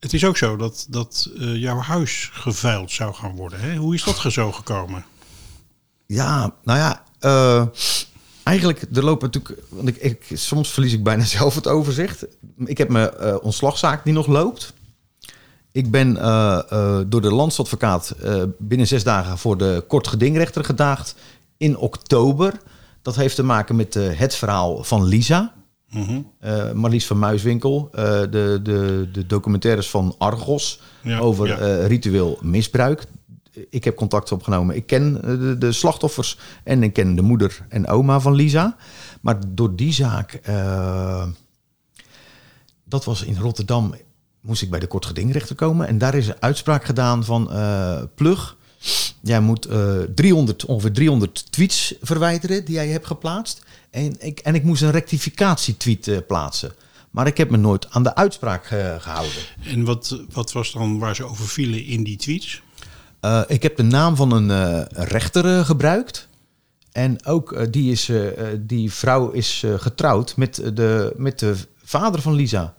[0.00, 3.60] het is ook zo dat, dat eh, jouw huis geveild zou gaan worden.
[3.60, 3.76] Hè?
[3.76, 5.04] Hoe is dat zo gekomen?
[6.06, 7.66] Ja, nou ja, eh,
[8.42, 12.26] eigenlijk, er lopen natuurlijk, want ik, ik, soms verlies ik bijna zelf het overzicht.
[12.64, 14.72] Ik heb mijn ontslagzaak die nog loopt.
[15.72, 16.14] Ik ben
[17.08, 18.14] door de landsadvocaat
[18.58, 21.14] binnen zes dagen voor de kort gedingrechter gedaagd
[21.56, 22.60] in oktober.
[23.06, 25.52] Dat heeft te maken met eh, het verhaal van Lisa.
[25.90, 26.20] Mhm.
[26.38, 27.88] eh Marlies van Muiswinkel.
[27.92, 31.86] eh, de, de, de documentaires van Argos Ja, over ja.
[31.86, 33.04] ritueel misbruik.
[33.70, 34.76] Ik heb contact opgenomen.
[34.76, 38.76] Ik ken de, de slachtoffers en ik ken de moeder en oma van Lisa.
[39.20, 40.40] Maar door die zaak,
[42.84, 43.94] dat was in Rotterdam,
[44.40, 45.86] moest ik bij de kort gedingrechter komen.
[45.86, 47.50] En daar is een uitspraak gedaan van
[48.14, 48.56] Plug.
[49.22, 53.62] Jij moet eh 300, ongeveer 300 tweets verwijderen die jij hebt geplaatst.
[53.90, 56.72] En ik, en ik moest een rectificatietweet eh, plaatsen.
[57.10, 59.32] Maar ik heb me nooit aan de uitspraak eh, gehouden.
[59.64, 62.62] En wat, wat was dan waar ze over vielen in die tweets?
[63.20, 66.28] Eh, ik heb de naam van een eh, rechter eh, gebruikt.
[66.92, 71.38] En ook eh, die, is, eh, eh, die vrouw is eh, getrouwd met de, met
[71.38, 72.74] de vader van Lisa.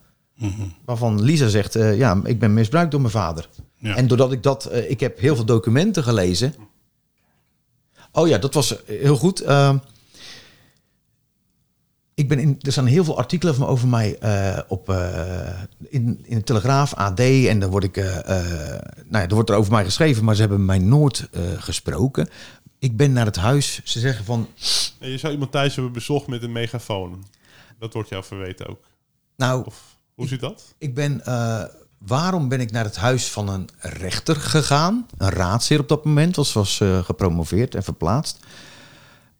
[0.86, 3.50] Waarvan Lisa zegt, eh, ja, ik ben misbruikt door mijn vader.
[3.78, 3.96] Ja.
[3.96, 6.54] En doordat ik dat, eh, ik heb heel veel documenten gelezen.
[8.18, 9.40] Oh ja, dat was eh, heel goed.
[9.42, 9.76] Eh,
[12.14, 14.90] ik ben in, er staan heel veel artikelen van over mij eh, op,
[15.90, 17.20] in, in de Telegraaf, AD.
[17.20, 18.14] En dan word ik, nou
[19.12, 22.30] ja, er wordt er over mij geschreven, maar ze hebben mij nooit gesproken.
[22.80, 23.82] Ik ben naar het huis.
[23.84, 24.48] Ze zeggen van,
[25.00, 27.26] je zou iemand thuis hebben bezocht met een megafoon.
[27.80, 28.84] Dat wordt jou verweten ook.
[29.36, 30.76] nou, Of hoe zit dat?
[30.78, 31.22] Ik ben,
[31.98, 35.06] waarom ben ik naar het huis van een rechter gegaan?
[35.18, 38.40] Een raadsheer op dat moment, was, was eh, gepromoveerd en verplaatst.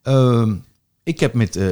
[0.02, 0.56] Ehm,
[1.04, 1.64] ik heb met, eh,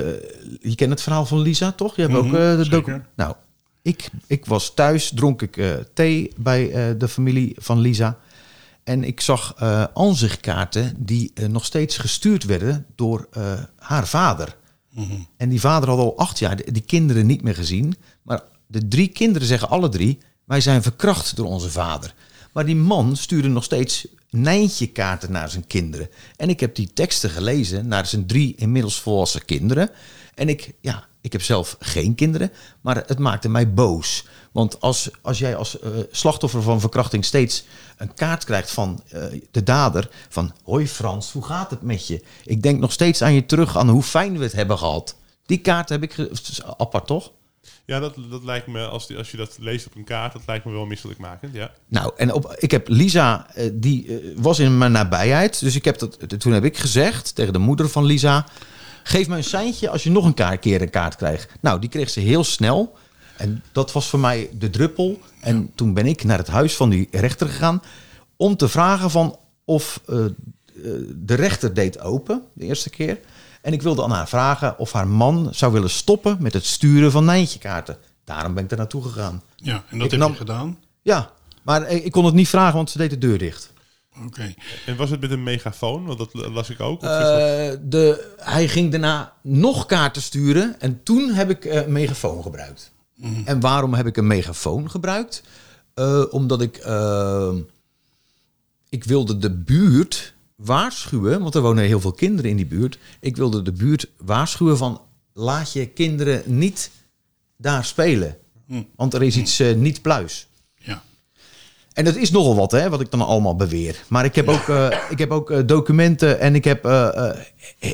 [0.61, 1.95] je kent het verhaal van Lisa, toch?
[1.95, 3.35] Je hebt ook Mhm, eh, de docu- Nou,
[3.81, 5.63] ik, ik was thuis, dronk ik
[5.93, 8.17] thee bij de familie van Lisa.
[8.83, 13.27] En ik zag eh aanzichtkaarten die nog steeds gestuurd werden door
[13.77, 14.55] haar vader.
[15.37, 17.95] En die vader had al acht jaar die kinderen niet meer gezien.
[18.21, 22.13] Maar de drie kinderen zeggen alle drie: wij zijn verkracht door onze vader.
[22.53, 26.09] Maar die man stuurde nog steeds Nijntje kaarten naar zijn kinderen.
[26.35, 29.89] En ik heb die teksten gelezen naar zijn drie inmiddels volwassen kinderen.
[30.33, 34.25] En ik, ja, ik heb zelf geen kinderen, maar het maakte mij boos.
[34.51, 37.65] Want als, als jij als eh, slachtoffer van verkrachting steeds
[37.97, 40.09] een kaart krijgt van eh, de dader...
[40.29, 42.23] van hoi Frans, hoe gaat het met je?
[42.43, 45.15] Ik denk nog steeds aan je terug, aan hoe fijn we het hebben gehad.
[45.45, 46.29] Die kaart heb ik...
[46.77, 47.31] apart, toch?
[47.85, 50.41] Ja, dat, dat lijkt me, als, die, als je dat leest op een kaart, dat
[50.45, 51.53] lijkt me wel misselijkmakend.
[51.53, 51.71] Ja.
[51.87, 55.59] Nou, en op, ik heb Lisa, eh, die eh, was in mijn nabijheid.
[55.59, 58.45] Dus ik heb dat, toen heb ik gezegd tegen de moeder van Lisa...
[59.03, 61.51] geef me een seintje als je nog een keer een kaart krijgt.
[61.61, 62.97] Nou, die kreeg ze heel snel.
[63.37, 65.19] En dat was voor mij de druppel.
[65.41, 67.81] En toen ben ik naar het huis van die rechter gegaan...
[68.35, 70.31] om te vragen van of eh, eh,
[71.15, 73.19] de rechter deed open, de eerste keer...
[73.65, 77.11] En ik wilde aan haar vragen of haar man zou willen stoppen met het sturen
[77.11, 77.97] van Nijntje-kaarten.
[78.23, 79.41] Daarom ben ik er naartoe gegaan.
[79.55, 80.77] Ja, en dat Ik heb nam- je gedaan.
[81.01, 81.31] Ja,
[81.63, 83.73] maar ik ik kon het niet vragen, want ze deed de deur dicht.
[84.25, 84.53] Oké.
[84.85, 86.05] En was het met een megafoon?
[86.05, 87.01] Want dat las ik ook.
[87.01, 91.65] Of is dat- Eh, de, hij ging daarna nog kaarten sturen en toen heb ik
[91.65, 92.91] eh, een megafoon gebruikt.
[93.45, 95.43] En waarom heb ik een megafoon gebruikt?
[95.93, 96.77] Eh, omdat ik,
[98.89, 102.99] ik wilde de buurt waarschuwen, want er wonen heel veel kinderen in die buurt.
[103.19, 105.01] Ik wilde de buurt waarschuwen van
[105.33, 106.91] laat je kinderen niet
[107.57, 108.37] daar spelen.
[108.95, 110.47] Want er is iets eh, niet pluis.
[110.75, 111.03] Ja.
[111.93, 114.03] En dat is nogal wat, hè, wat ik dan allemaal beweer.
[114.07, 116.83] Maar ik heb ook, eh, ik heb ook eh, documenten en ik heb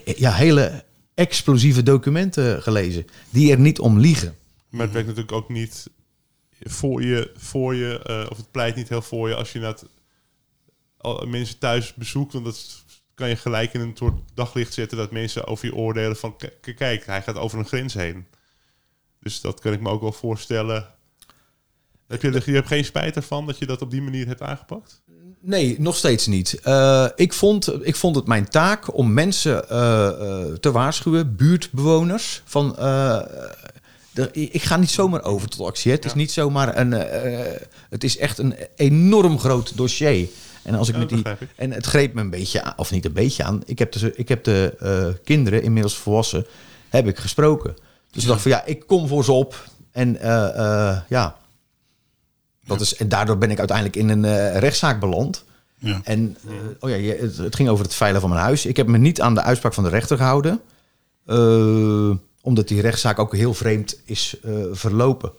[0.06, 0.84] ja, hele
[1.14, 3.06] explosieve documenten gelezen.
[3.30, 4.36] Die er niet om liegen.
[4.70, 5.90] Maar het werkt natuurlijk ook niet
[6.64, 10.01] voor je, voor je of het pleit niet heel voor je als je net al
[11.28, 12.34] mensen thuis bezoekt.
[12.34, 12.84] Want dat
[13.16, 16.36] kan je gelijk in een soort daglicht zetten dat mensen over je oordelen van
[16.76, 18.26] kijk, hij gaat over een grens heen.
[19.20, 20.88] Dus dat kan ik me ook wel voorstellen.
[22.08, 25.02] Heb je, je hebt geen spijt ervan dat je dat op die manier hebt aangepakt?
[25.40, 26.60] Nee, nog steeds niet.
[26.60, 32.42] Eh, ik, vond, ik vond het mijn taak om mensen eh, eh, te waarschuwen, buurtbewoners,
[32.46, 32.72] van...
[34.12, 35.92] de- ik ga niet zomaar over tot actie.
[35.92, 35.98] hè.
[35.98, 36.92] Het is niet zomaar een...
[37.90, 40.28] het is echt een enorm groot dossier.
[40.64, 41.24] En als ik Ja, met die...
[41.56, 43.62] En het greep me een beetje aan, of niet een beetje aan.
[43.66, 46.46] Ik heb de, ik heb de eh, kinderen, inmiddels volwassen,
[46.90, 47.76] heb ik gesproken.
[48.12, 49.70] Dus ik dacht van ja, ik kom voor ze op.
[49.92, 50.48] En eh,
[50.90, 51.36] eh, ja,
[52.66, 55.44] Dat is, en daardoor ben ik uiteindelijk in een rechtszaak beland.
[55.78, 56.02] Ja.
[56.04, 56.38] En
[56.80, 58.66] oh ja, het, het ging over het veilen van mijn huis.
[58.66, 60.62] Ik heb me niet aan de uitspraak van de rechter gehouden.
[61.26, 62.10] eh,
[62.44, 64.36] omdat die rechtszaak ook heel vreemd is
[64.72, 65.32] verlopen.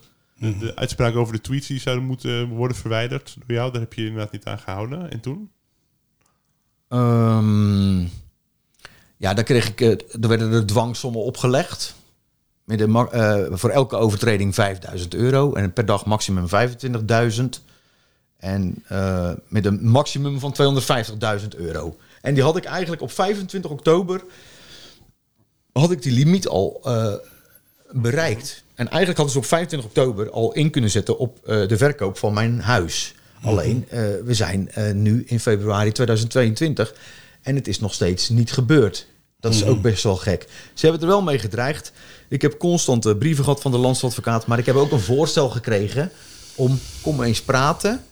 [0.42, 3.92] De, de uitspraak over de tweets die zouden moeten worden verwijderd door jou, daar heb
[3.92, 5.10] je inderdaad niet aan gehouden.
[5.10, 5.50] En toen?
[6.88, 8.00] Ehm,
[9.16, 9.90] ja, daar kreeg ik, eh,
[10.22, 11.94] er werden er dwangsommen opgelegd.
[12.64, 17.62] Met ma- eh, voor elke overtreding 5000 euro en per dag maximum 25.000.
[18.36, 21.96] En eh, met een maximum van 250.000 euro.
[22.20, 24.24] En die had ik eigenlijk op 25 oktober
[25.72, 26.80] had ik die limiet al
[27.90, 28.61] bereikt.
[28.74, 32.18] En eigenlijk hadden ze op 25 oktober al in kunnen zetten op eh, de verkoop
[32.18, 33.14] van mijn huis.
[33.42, 36.94] Alleen, eh, we zijn eh, nu in februari 2022
[37.42, 39.06] en het is nog steeds niet gebeurd.
[39.40, 40.46] Dat is ook best wel gek.
[40.74, 41.92] Ze hebben er wel mee gedreigd.
[42.28, 45.48] Ik heb constant eh, brieven gehad van de landsadvocaat, maar ik heb ook een voorstel
[45.48, 46.10] gekregen
[46.54, 48.04] om kom eens praten.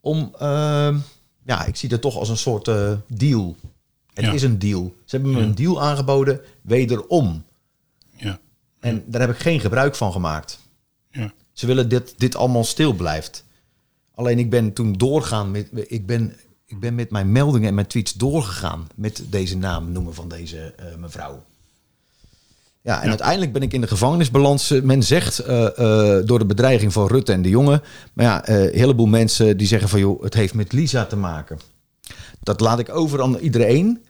[0.00, 0.96] Om, ehm,
[1.44, 2.70] ja, ik zie dat toch als een soort
[3.08, 3.56] deal.
[4.14, 4.32] Het Ja.
[4.32, 4.94] is een deal.
[5.04, 7.44] Ze hebben me een deal aangeboden, wederom.
[8.80, 10.58] En daar heb ik geen gebruik van gemaakt.
[11.10, 11.32] Ja.
[11.52, 13.44] Ze willen dit, dit allemaal stil blijft.
[14.14, 17.86] Alleen ik ben toen doorgaan met, ik ben, ik ben met mijn meldingen en mijn
[17.86, 21.44] tweets doorgegaan met deze naam noemen van deze eh, mevrouw.
[22.82, 24.70] Ja, en uiteindelijk ben ik in de gevangenisbalans.
[24.70, 27.82] Eh, Men zegt eh, door de bedreiging van Rutte en de jongen.
[28.12, 31.58] Maar ja, een heleboel mensen die zeggen van joh, het heeft met Lisa te maken.
[32.40, 34.04] Dat laat ik over aan iedereen.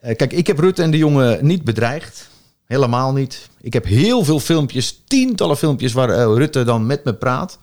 [0.00, 2.28] Kijk, ik heb Rutte en de jongen niet bedreigd.
[2.66, 3.48] Helemaal niet.
[3.60, 7.58] Ik heb heel veel filmpjes, tientallen filmpjes waar eh, Rutte dan met me praat.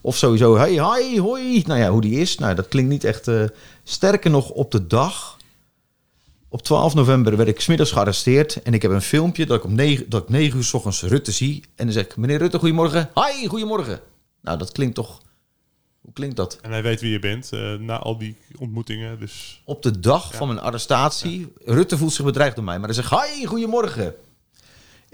[0.00, 1.62] Of sowieso, hey, hi, hoi.
[1.66, 2.38] Nou ja, hoe die is.
[2.38, 3.28] Nou, dat klinkt niet echt.
[3.28, 3.44] eh,
[3.82, 5.36] sterker nog, op de dag.
[6.48, 8.62] Op 12 november werd ik smiddags gearresteerd.
[8.62, 11.02] En ik heb een filmpje dat ik om 9, dat ik 9 uur s ochtends
[11.02, 11.64] Rutte zie.
[11.76, 13.10] En dan zeg ik, meneer Rutte, goedemorgen.
[13.14, 14.00] Hi, goedemorgen.
[14.40, 15.22] Nou, dat klinkt toch...
[16.00, 16.58] Hoe klinkt dat?
[16.62, 19.18] En hij weet wie je bent eh, na al die ontmoetingen.
[19.20, 21.52] Dus Op de dag van mijn arrestatie.
[21.64, 22.78] Rutte voelt zich bedreigd door mij.
[22.78, 24.14] Maar hij zegt, hi, goedemorgen.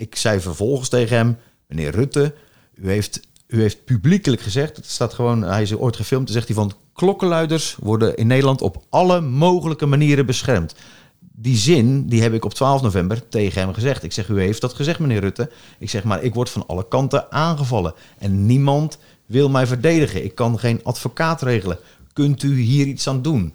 [0.00, 2.34] Ik zei vervolgens tegen hem, meneer Rutte,
[2.74, 6.46] u heeft, u heeft publiekelijk gezegd, het staat gewoon, hij is ooit gefilmd, dan zegt
[6.46, 10.74] hij van, klokkenluiders worden in Nederland op alle mogelijke manieren beschermd.
[11.18, 14.02] Die zin, die heb ik op 12 november tegen hem gezegd.
[14.02, 15.50] Ik zeg, u heeft dat gezegd, meneer Rutte.
[15.78, 17.94] Ik zeg, maar ik word van alle kanten aangevallen.
[18.18, 20.24] En niemand wil mij verdedigen.
[20.24, 21.78] Ik kan geen advocaat regelen.
[22.12, 23.54] Kunt u hier iets aan doen?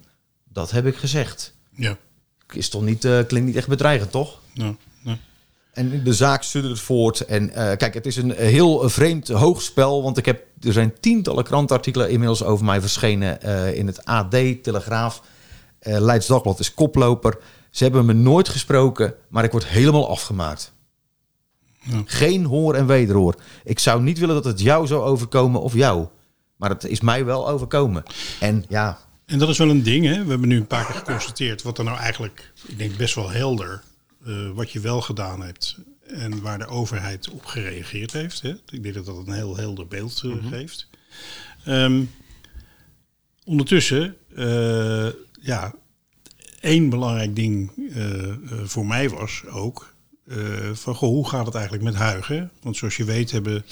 [0.52, 1.54] Dat heb ik gezegd.
[1.70, 1.96] Ja.
[2.52, 4.40] Is toch niet, eh, klinkt niet echt bedreigend, toch?
[4.54, 4.74] Nou.
[5.76, 7.20] En de zaak suddert voort.
[7.20, 10.02] En eh, kijk, het is een heel vreemd hoogspel.
[10.02, 13.42] Want ik heb, er zijn tientallen krantartikelen inmiddels over mij verschenen.
[13.42, 14.30] eh, in het AD,
[14.62, 15.22] Telegraaf.
[15.78, 17.38] eh Leids Dagblad is koploper.
[17.70, 20.72] Ze hebben me nooit gesproken, maar ik word helemaal afgemaakt.
[21.82, 22.02] Ja.
[22.04, 23.34] Geen hoor en wederhoor.
[23.64, 26.06] Ik zou niet willen dat het jou zou overkomen of jou.
[26.56, 28.02] Maar het is mij wel overkomen.
[28.40, 30.24] En ja, En dat is wel een ding, hè?
[30.24, 33.30] We hebben nu een paar keer geconstateerd wat er nou eigenlijk, ik denk best wel
[33.30, 33.82] helder,
[34.26, 38.42] eh, wat je wel gedaan hebt en waar de overheid op gereageerd heeft.
[38.42, 38.50] Hè?
[38.50, 40.88] Ik denk dat dat een heel helder beeld eh, geeft.
[41.64, 42.04] Ehm,
[43.44, 45.08] ondertussen, eh,
[45.40, 45.74] ja,
[46.60, 47.72] één belangrijk ding
[48.64, 49.94] voor mij was ook
[50.72, 52.50] van goh, hoe gaat het eigenlijk met Huigen?
[52.62, 53.64] Want zoals je weet hebben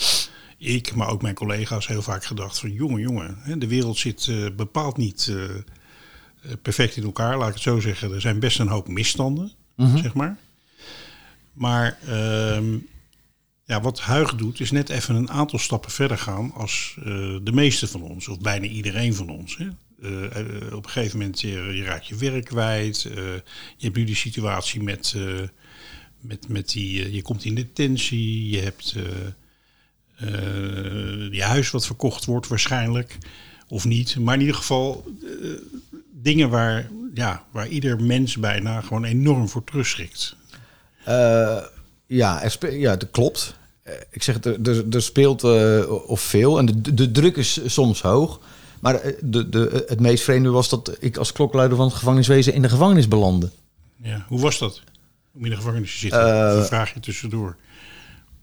[0.59, 4.31] ik, maar ook mijn collega's heel vaak gedacht van jongen, jongen, hè, de wereld zit
[4.57, 5.33] bepaald niet
[6.63, 8.13] perfect in elkaar, laat ik het zo zeggen.
[8.13, 10.39] Er zijn best een hoop misstanden, zeg maar.
[11.55, 12.77] Maar ehm,
[13.65, 17.05] ja, wat Huig doet, is net even een aantal stappen verder gaan als eh,
[17.43, 19.57] de meeste van ons, of bijna iedereen van ons.
[19.57, 19.69] Hè.
[20.03, 23.03] Eh, eh, op een gegeven moment, je, je raakt je werk kwijt.
[23.03, 23.43] je
[23.79, 25.15] hebt nu die situatie met,
[26.21, 28.97] met, met die, je komt in detentie, je hebt
[31.31, 33.19] je huis wat verkocht wordt waarschijnlijk,
[33.69, 34.17] of niet.
[34.19, 35.05] Maar in ieder geval
[36.11, 40.37] dingen waar, ja, waar ieder mens bijna gewoon enorm voor terugschrikt.
[41.05, 41.57] Eh,
[42.07, 43.55] ja, er ja, dat klopt.
[43.83, 47.37] Eh, ik zeg het, er, er, er speelt eh, of veel en de, de druk
[47.37, 48.41] is soms hoog.
[48.81, 52.63] Maar de, de, het meest vreemde was dat ik als klokluider van het gevangeniswezen in
[52.63, 53.51] de gevangenis belandde.
[54.03, 54.83] Ja, hoe was dat?
[55.35, 56.57] Om in de gevangenis te zitten?
[56.57, 57.57] Een vraagje tussendoor.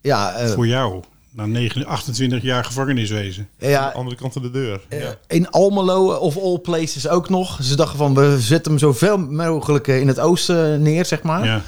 [0.02, 3.44] Ja, eh, Voor jou, na 9, 28 jaar gevangeniswezen.
[3.44, 4.82] aan de ja andere kant van de deur.
[4.90, 5.16] ja.
[5.28, 7.60] in Almelo of all places ook nog.
[7.64, 11.46] Ze dachten van, we zetten hem zoveel mogelijk in het oosten neer, zeg maar.
[11.46, 11.62] Ja.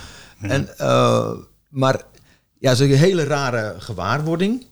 [0.52, 1.32] En, eh,
[1.70, 2.06] maar
[2.60, 4.66] ja, zo'n hele rare gewaarwording.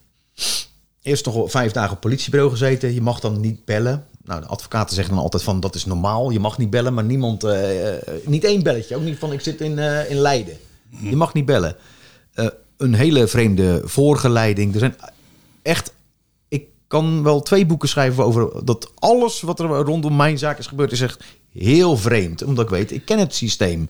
[1.02, 2.94] Eerst nog vijf dagen op politiebureau gezeten.
[2.94, 4.06] Je mag dan niet bellen.
[4.24, 6.30] Nou, de advocaten zeggen dan altijd van dat is normaal.
[6.30, 8.96] Je mag niet bellen, maar niemand, eh, eh, niet één belletje.
[8.96, 9.78] Ook niet van ik zit in,
[10.10, 10.58] in Leiden.
[11.02, 11.76] Je mag niet bellen.
[12.78, 14.74] Een hele vreemde voorgeleiding.
[14.74, 14.96] Er zijn
[15.62, 15.94] echt,
[16.48, 20.68] ik kan wel twee boeken schrijven over dat alles wat er rondom mijn zaak is
[20.68, 22.44] gebeurd is echt heel vreemd.
[22.44, 23.90] Omdat ik weet, ik ken het systeem.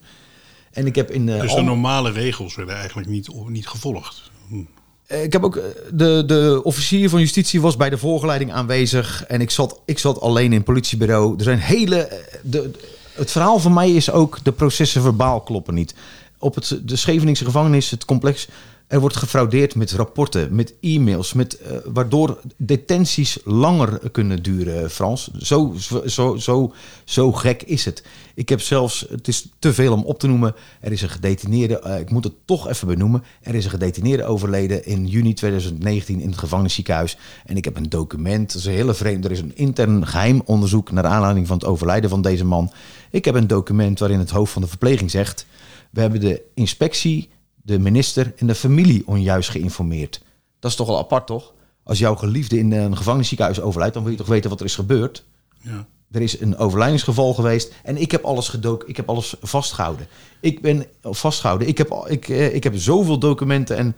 [0.72, 4.30] En ik heb in de, Dus de normale regels werden eigenlijk niet, niet gevolgd.
[4.48, 4.54] Hm.
[5.06, 9.24] Eh, Ik heb ook eh, de, de officier van justitie was bij de voorgeleiding aanwezig
[9.24, 11.34] en ik zat, ik zat alleen in het politiebureau.
[11.36, 11.96] Er zijn hele.
[11.96, 12.70] eh, De,
[13.12, 15.94] het verhaal van mij is ook de processen verbaal kloppen niet.
[16.38, 18.48] Op het, de Scheveningse gevangenis, het complex,
[18.92, 25.30] er wordt gefraudeerd met rapporten, met e-mails, met, eh, waardoor detenties langer kunnen duren, Frans.
[25.38, 25.74] Zo,
[26.06, 26.72] zo, zo,
[27.04, 28.02] zo gek is het.
[28.34, 31.78] Ik heb zelfs, het is te veel om op te noemen, er is een gedetineerde,
[31.78, 36.20] eh, ik moet het toch even benoemen, er is een gedetineerde overleden in juni 2019
[36.20, 37.16] in het gevangenisziekenhuis.
[37.46, 40.42] En ik heb een document, dat is een hele vreemd, er is een intern geheim
[40.44, 42.72] onderzoek naar aanleiding van het overlijden van deze man.
[43.10, 45.46] Ik heb een document waarin het hoofd van de verpleging zegt,
[45.90, 47.28] we hebben de inspectie,
[47.62, 50.22] de minister en de familie onjuist geïnformeerd.
[50.58, 51.52] Dat is toch wel apart, toch?
[51.82, 54.74] Als jouw geliefde in een gevangenisziekenhuis overlijdt, dan wil je toch weten wat er is
[54.74, 55.24] gebeurd?
[55.60, 55.86] Ja.
[56.10, 60.06] Er is een overlijdingsgeval geweest en ik heb alles gedoken, ik heb alles vastgehouden.
[60.40, 61.68] Ik ben vastgehouden.
[61.68, 63.96] Ik heb, ik, eh, ik heb zoveel documenten en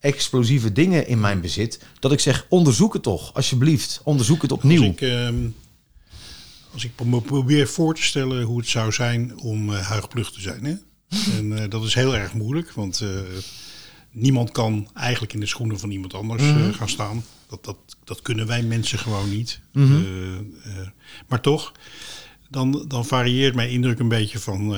[0.00, 4.60] explosieve dingen in mijn bezit dat ik zeg: onderzoek het toch, alsjeblieft, onderzoek het Als
[4.60, 4.82] opnieuw.
[4.82, 5.48] ik, ehm,
[6.72, 6.92] als ik
[7.26, 10.64] probeer voor te stellen hoe het zou zijn om uh, huigplug te zijn.
[10.64, 10.74] Hè?
[11.08, 13.08] En eh, dat is heel erg moeilijk, want eh,
[14.10, 17.24] niemand kan eigenlijk in de schoenen van iemand anders eh, gaan staan.
[17.46, 19.60] Dat, dat, dat kunnen wij mensen gewoon niet.
[19.72, 19.82] Eh,
[21.28, 21.72] maar toch,
[22.50, 24.76] dan, dan varieert mijn indruk een beetje van...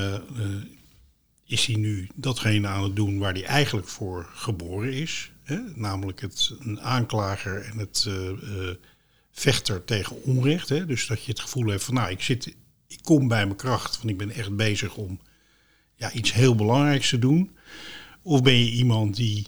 [1.47, 5.31] is hij nu datgene aan het doen waar hij eigenlijk voor geboren is?
[5.43, 5.59] Hè?
[5.74, 8.09] Namelijk het, een aanklager en het
[9.33, 10.68] vechter tegen onrecht.
[10.68, 10.87] Hè?
[10.87, 12.47] Dus dat je het gevoel hebt van, nou, ik, zit,
[12.87, 15.20] ik kom bij mijn kracht, want ik ben echt bezig om
[15.97, 17.57] ja, iets heel belangrijks te doen.
[18.22, 19.47] Of ben je iemand die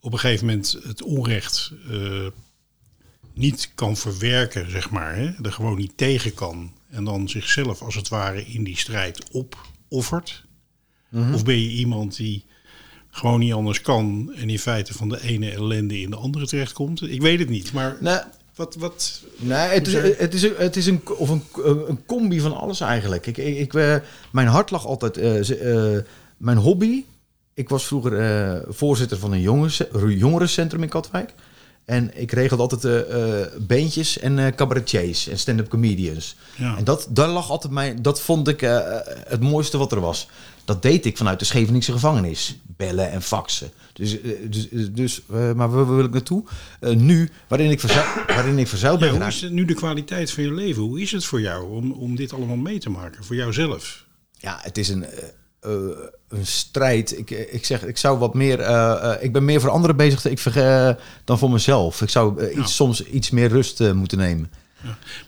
[0.00, 2.26] op een gegeven moment het onrecht eh,
[3.34, 5.16] niet kan verwerken, zeg maar.
[5.16, 5.32] Hè?
[5.42, 6.72] Er gewoon niet tegen kan.
[6.90, 10.44] En dan zichzelf als het ware in die strijd opoffert.
[11.32, 12.44] Of ben je iemand die
[13.10, 17.02] gewoon niet anders kan en in feite van de ene ellende in de andere terechtkomt?
[17.02, 18.18] Ik weet het niet, maar Nee,
[18.54, 21.42] wat, wat, Nee, het is, het is, een- het is een, of een,
[21.88, 23.26] een combi van alles eigenlijk.
[23.26, 23.96] Ik, ik, ik, eh,
[24.32, 25.16] mijn hart lag altijd...
[25.16, 26.02] eh, eh,
[26.36, 27.04] mijn hobby...
[27.56, 31.34] Ik was vroeger eh, voorzitter van een jongens, jongerencentrum in Katwijk.
[31.84, 36.36] En ik regelde altijd eh eh, bandjes en eh cabaretiers en stand-up comedians.
[36.56, 36.76] Ja.
[36.76, 38.78] En dat, daar lag altijd mijn, dat vond ik eh,
[39.28, 40.28] het mooiste wat er was.
[40.64, 42.58] Dat deed ik vanuit de Scheveningse gevangenis.
[42.76, 43.70] Bellen en faxen.
[43.92, 46.44] Dus, eh, dus, dus eh, maar waar wil ik naartoe?
[46.80, 49.74] Eh, nu, waarin ik, verzuil, waarin ik verzeild ben Ja, hoe is het nu de
[49.74, 50.82] kwaliteit van je leven?
[50.82, 53.24] Hoe is het voor jou om, om dit allemaal mee te maken?
[53.24, 54.04] Voor jouzelf?
[54.38, 55.22] Ja, het is een, eh,
[55.60, 55.70] eh,
[56.28, 57.18] een strijd.
[57.18, 58.60] Ik, eh, ik zeg, ik zou wat meer.
[58.60, 62.02] eh, eh, ik ben meer voor anderen bezig ik, verge- dan voor mezelf.
[62.02, 62.66] Ik zou eh, iets, Ja.
[62.66, 64.50] soms iets meer rust eh, moeten nemen.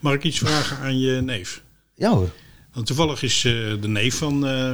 [0.01, 1.63] Mag ik iets vragen aan je neef?
[1.95, 2.31] Ja hoor.
[2.73, 4.73] Want toevallig is eh, de neef van, eh,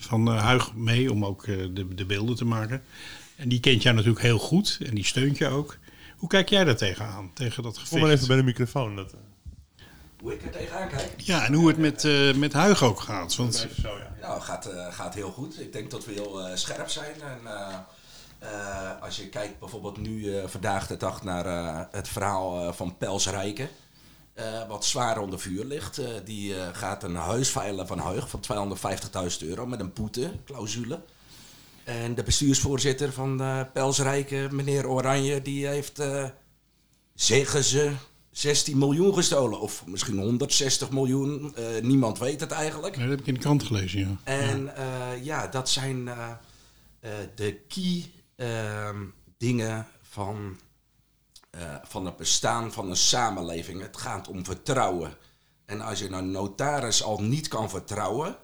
[0.00, 2.82] van eh, Huig mee om ook eh, de, de beelden te maken.
[3.36, 5.78] En die kent jou natuurlijk heel goed en die steunt je ook.
[6.16, 7.30] Hoe kijk jij daar tegenaan?
[7.34, 8.02] Tegen dat Kom gevecht?
[8.02, 8.96] maar even bij de microfoon.
[8.96, 9.14] Dat,
[10.20, 11.12] Hoe ik er tegenaan kijk?
[11.16, 13.36] Ja, en hoe het met, eh, met Huig ook gaat.
[13.36, 14.14] Want even zo, ja.
[14.20, 15.60] Nou, gaat, eh, gaat heel goed.
[15.60, 17.14] Ik denk dat we heel eh, scherp zijn.
[17.22, 17.74] En, eh,
[18.38, 22.72] eh, als je kijkt bijvoorbeeld nu eh, vandaag de dag naar eh, het verhaal eh,
[22.72, 23.68] van Pels Rijken.
[24.40, 25.98] Eh, wat zwaar onder vuur ligt.
[25.98, 28.40] Eh, die eh, gaat een huis veilen van Huig van
[29.40, 31.02] 250.000 euro met een boete, clausule.
[31.84, 36.02] En de bestuursvoorzitter van uh, Pels Rijken, meneer Oranje, die heeft,
[37.14, 37.92] zeggen ze,
[38.30, 39.60] 16 miljoen gestolen.
[39.60, 41.54] Of misschien 160 miljoen.
[41.82, 42.94] Niemand weet het eigenlijk.
[42.94, 44.16] Ja, dat heb ik in de krant gelezen, ja.
[44.24, 44.72] En
[45.22, 46.10] ja, dat zijn
[47.34, 49.04] de key ehm,
[49.38, 50.58] dingen van,
[51.50, 53.80] eh, van het bestaan van een samenleving.
[53.80, 55.14] Het gaat om vertrouwen.
[55.64, 58.36] En als je een notaris al niet kan vertrouwen,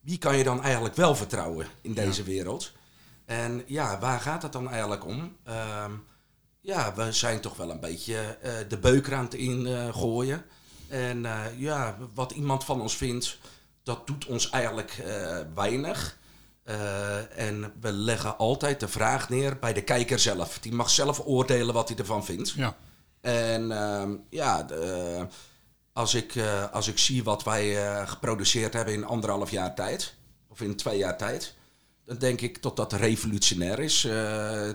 [0.00, 2.72] wie kan je dan eigenlijk wel vertrouwen in deze wereld?
[3.24, 5.36] En ja, waar gaat het dan eigenlijk om?
[5.44, 5.92] Ehm,
[6.60, 10.44] ja, we zijn toch wel een beetje eh, de beuker aan het ingooien.
[10.88, 13.38] en eh, ja, wat iemand van ons vindt,
[13.82, 15.02] dat doet ons eigenlijk
[15.54, 16.18] weinig.
[16.66, 20.58] Eh, en we leggen altijd de vraag neer bij de kijker zelf.
[20.58, 22.50] Die mag zelf oordelen wat hij ervan vindt.
[22.50, 22.76] Ja,
[23.20, 25.26] En ehm, ja, de-
[25.92, 30.14] als, ik, eh, als ik zie wat wij eh, geproduceerd hebben in anderhalf jaar tijd,
[30.48, 31.54] of in twee jaar tijd,
[32.04, 34.08] dan denk ik dat dat revolutionair is.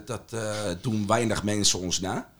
[0.04, 0.34] Dat
[0.80, 2.30] doen weinig mensen ons na.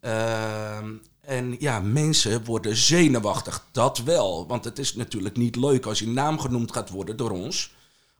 [0.00, 0.90] Ehm,
[1.20, 4.46] en ja, mensen worden zenuwachtig, dat wel.
[4.46, 7.74] Want het is natuurlijk niet leuk als je naam genoemd gaat worden door ons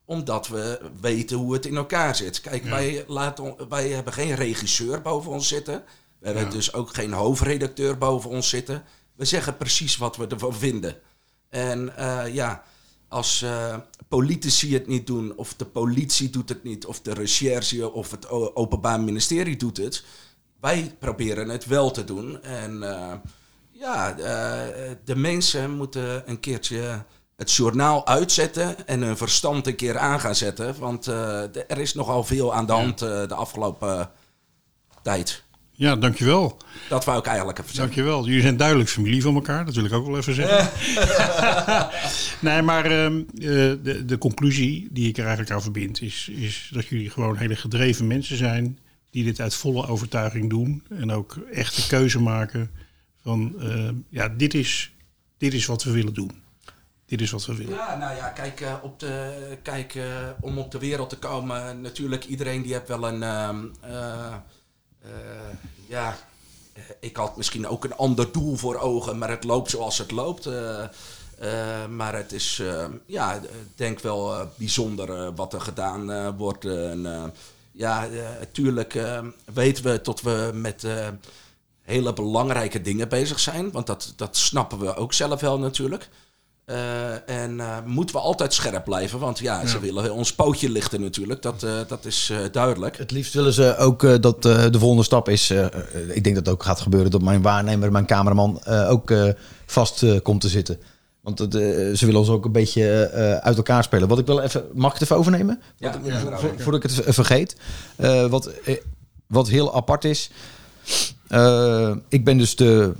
[0.05, 2.40] omdat we weten hoe het in elkaar zit.
[2.40, 5.84] Kijk, wij, laten, wij hebben geen regisseur boven ons zitten.
[6.18, 8.84] We hebben dus ook geen hoofdredacteur boven ons zitten.
[9.14, 10.96] We zeggen precies wat we ervan vinden.
[11.48, 12.62] En eh, ja,
[13.09, 13.76] als eh,
[14.09, 18.28] politici het niet doen, of de politie doet het niet, of de recherche of het
[18.55, 20.05] Openbaar Ministerie doet het.
[20.61, 22.42] Wij proberen het wel te doen.
[22.42, 23.14] En eh,
[23.70, 24.12] ja,
[25.05, 27.05] de mensen moeten een keertje
[27.37, 30.78] het journaal uitzetten en hun verstand een keer aan gaan zetten.
[30.78, 34.11] Want eh, er is nogal veel aan de hand eh, de afgelopen
[35.03, 35.43] tijd.
[35.76, 36.57] Ja, dankjewel.
[36.89, 37.95] Dat wou ik eigenlijk even zeggen.
[37.95, 38.26] Dankjewel.
[38.26, 40.70] Jullie zijn duidelijk familie van elkaar, dat wil ik ook wel even zeggen.
[42.51, 43.43] nee, maar ehm, eh,
[43.82, 47.57] de, de conclusie die ik er eigenlijk aan verbind is, is dat jullie gewoon hele
[47.57, 48.78] gedreven mensen zijn
[49.11, 52.70] die dit uit volle overtuiging doen en ook echt de keuze maken
[53.22, 54.93] van eh, ja, dit is,
[55.39, 56.43] dit is wat we willen doen.
[57.20, 57.74] Is wat we willen.
[57.74, 60.04] Ja, nou ja, kijk, eh, op de, kijk eh,
[60.40, 64.34] om op de wereld te komen, natuurlijk, iedereen die heeft wel een, ehm, eh,
[65.88, 66.16] ja,
[67.00, 70.48] ik had misschien ook een ander doel voor ogen, maar het loopt zoals het loopt.
[71.88, 73.40] maar het is, eh, ja,
[73.74, 76.64] denk wel bijzonder wat er gedaan wordt.
[76.64, 77.32] en,
[77.72, 78.08] ja,
[78.38, 78.98] natuurlijk
[79.54, 80.86] weten we tot we met
[81.82, 86.08] hele belangrijke dingen bezig zijn, want dat, dat snappen we ook zelf wel natuurlijk.
[86.64, 91.00] Eh, en eh, moeten we altijd scherp blijven, want ja, ze willen ons pootje lichten
[91.00, 92.96] natuurlijk, dat, eh, dat is eh, duidelijk.
[92.98, 95.50] Het liefst willen ze ook eh, dat eh, de volgende stap is.
[95.50, 95.70] eh, eh,
[96.12, 99.28] ik denk dat het ook gaat gebeuren dat mijn waarnemer, mijn cameraman, eh, ook eh,
[99.66, 100.78] vast eh, komt te zitten.
[101.20, 101.46] Want eh,
[101.94, 104.08] ze willen ons ook een beetje eh, uit elkaar spelen.
[104.08, 104.64] Wat ik wel even.
[104.74, 105.60] Mag ik het even overnemen?
[105.76, 106.38] Ja, Wat- ja, vo- ja.
[106.38, 107.56] vo- Voordat ik het vergeet.
[107.96, 108.76] Eh, wat, eh,
[109.26, 110.30] wat heel apart is.
[111.28, 112.92] eh, ik ben dus de.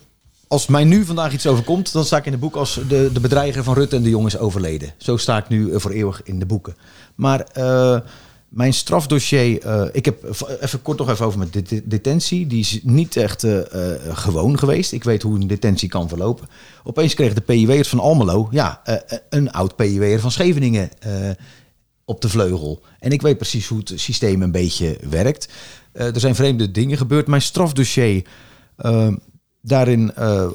[0.55, 3.21] Als mij nu vandaag iets overkomt, dan sta ik in het boek als de, de
[3.21, 4.95] bedreiger van Rutte en de jongen is overleden.
[4.97, 6.77] Zo sta ik nu eh, voor eeuwig in de boeken.
[7.15, 8.01] Maar eh,
[8.49, 12.47] mijn strafdossier, eh, ik heb even kort nog even over mijn det- detentie.
[12.47, 13.47] Die is niet echt
[14.13, 14.93] gewoon geweest.
[14.93, 16.49] Ik weet hoe een detentie kan verlopen.
[16.85, 18.83] Opeens kreeg de PIW'ers van Almelo, ja,
[19.29, 20.89] een oud PIW'er van Scheveningen
[22.05, 22.83] op de vleugel.
[22.99, 25.49] En ik weet precies hoe het systeem een beetje werkt.
[25.93, 27.27] Er zijn vreemde dingen gebeurd.
[27.27, 28.25] Mijn strafdossier,
[29.67, 30.47] daarin, eh,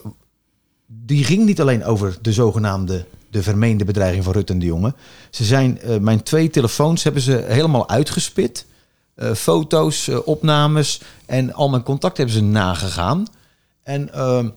[0.86, 4.93] die ging niet alleen over de zogenaamde, de vermeende bedreiging van Rutte en de Jonge.
[5.30, 8.66] Ze zijn, eh, mijn twee telefoons hebben ze helemaal uitgespit.
[9.16, 13.26] Eh, foto's, opnames en al mijn contacten hebben ze nagegaan.
[13.84, 14.49] En ehm,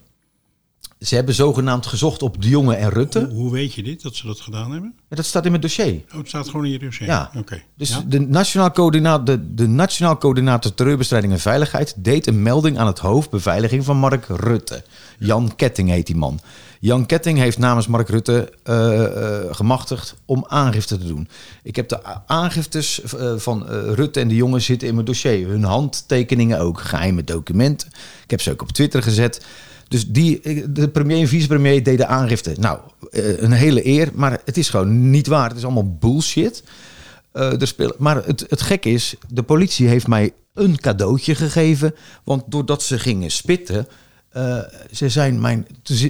[1.03, 3.19] ze hebben zogenaamd gezocht op de Jonge en Rutte.
[3.19, 4.95] Hoe, hoe weet je dit, dat ze dat gedaan hebben?
[5.09, 6.03] Ja, dat staat in mijn dossier.
[6.13, 7.07] Oh, het staat gewoon in je dossier.
[7.07, 7.31] Ja.
[7.37, 7.63] Oké.
[7.77, 8.03] Dus Ja?
[8.07, 12.99] de, nationaal coördinator, de, de Nationaal Coördinator Terreurbestrijding en Veiligheid deed een melding aan het
[12.99, 14.85] hoofd beveiliging van Mark Rutte.
[15.19, 16.41] Jan Ketting heet die man.
[16.81, 21.29] Jan Ketting heeft namens Mark Rutte eh, eh, gemachtigd om aangifte te doen.
[21.63, 25.49] Ik heb de aangiftes eh, van Rutte en de jongen zitten in mijn dossier.
[25.49, 27.89] Hun handtekeningen ook, geheime documenten.
[28.25, 29.45] Ik heb ze ook op Twitter gezet.
[29.93, 32.55] Dus die, eh, de premier en vicepremier deden aangifte.
[32.61, 32.79] Nou,
[33.11, 35.49] eh, een hele eer, maar het is gewoon niet waar.
[35.49, 36.65] Het is allemaal bullshit.
[37.33, 41.95] Eh, er maar het, het gek is, de politie heeft mij een cadeautje gegeven.
[42.25, 43.89] Want doordat ze gingen spitten,
[44.29, 44.59] eh,
[44.93, 45.67] ze zijn mijn,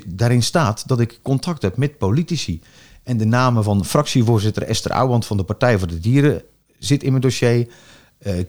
[0.06, 2.60] daarin staat dat ik contact heb met politici.
[3.02, 6.42] En de namen van fractievoorzitter Esther Ouwand van de Partij voor de Dieren
[6.78, 7.68] zit in mijn dossier.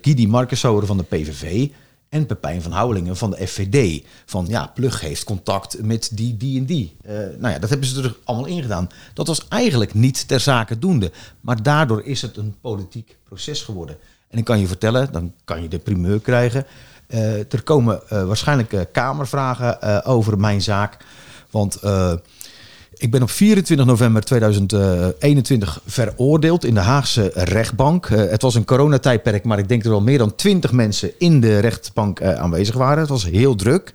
[0.01, 1.67] Gidi Markensauer van de PVV.
[2.13, 4.05] En Pepijn van Houwelingen van de FVD.
[4.25, 6.95] Van ja, Plug heeft contact met die, die en die.
[7.01, 8.89] Eh, nou ja, dat hebben ze er allemaal in gedaan.
[9.13, 11.11] Dat was eigenlijk niet ter zake doende.
[11.41, 13.97] Maar daardoor is het een politiek proces geworden.
[14.27, 16.65] En ik kan je vertellen, dan kan je de primeur krijgen.
[17.07, 20.97] Eh, er komen eh, waarschijnlijk eh, kamervragen over mijn zaak.
[21.49, 21.79] Want
[22.97, 28.05] ik ben op 24 november 2021 veroordeeld in de Haagse rechtbank.
[28.05, 31.11] Eh, het was een coronatijdperk, maar ik denk dat er wel meer dan 20 mensen
[31.17, 32.99] in de rechtbank eh, aanwezig waren.
[32.99, 33.93] Het was heel druk.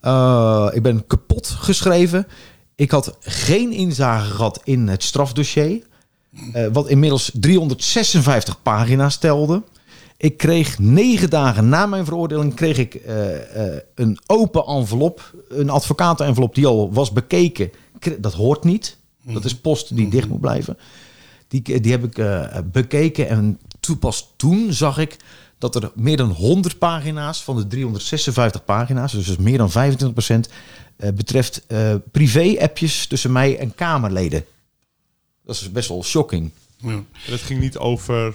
[0.00, 2.26] Eh, ik ben kapot geschreven.
[2.74, 5.82] Ik had geen inzage gehad in het strafdossier.
[6.52, 9.62] eh, wat inmiddels 356 pagina's telde.
[10.16, 15.70] Ik kreeg negen dagen na mijn veroordeling kreeg ik eh, eh, een open envelop, een
[15.70, 17.70] advocatenenvelop die al was bekeken.
[18.18, 18.96] Dat hoort niet.
[19.22, 20.78] Dat is post die dicht moet blijven.
[21.48, 25.16] Die, die heb ik eh, bekeken en toen pas toen zag ik
[25.58, 29.72] dat er meer dan 100 pagina's van de 356 pagina's, dus dat meer dan 25%
[30.96, 34.44] eh, betreft eh, privé-appjes tussen mij en Kamerleden.
[35.44, 36.50] Dat is best wel shocking.
[36.76, 36.90] Ja.
[36.90, 38.34] En het ging niet over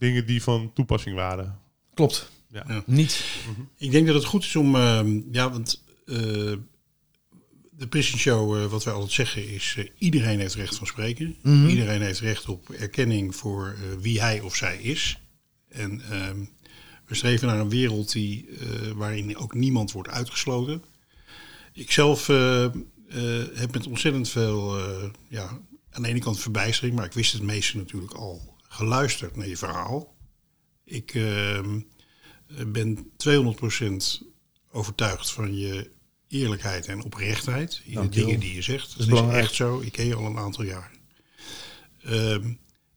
[0.00, 1.58] dingen die van toepassing waren.
[1.94, 2.30] Klopt.
[2.52, 2.64] Ja.
[2.68, 2.82] Ja.
[2.86, 3.24] Niet.
[3.76, 6.16] Ik denk dat het goed is om, ehm, ja, want eh,
[7.70, 11.36] de Prison Show, eh, wat wij altijd zeggen, is eh, iedereen heeft recht van spreken.
[11.68, 15.20] Iedereen heeft recht op erkenning voor eh, wie hij of zij is.
[15.68, 16.38] En ehm,
[17.06, 20.82] We streven naar een wereld die, eh, waarin ook niemand wordt uitgesloten.
[21.72, 22.72] Ik zelf eh, eh,
[23.54, 25.58] heb met ontzettend veel, eh, ja,
[25.90, 29.56] aan de ene kant verbijstering, maar ik wist het meeste natuurlijk al, geluisterd naar je
[29.56, 30.16] verhaal.
[30.84, 31.80] Ik ehm,
[32.66, 34.26] ben 200%
[34.70, 35.90] overtuigd van je
[36.28, 38.98] eerlijkheid en oprechtheid in de dingen die je zegt.
[38.98, 39.80] Dat is echt zo.
[39.80, 40.90] Ik ken je al een aantal jaar.
[42.02, 42.52] Ehm,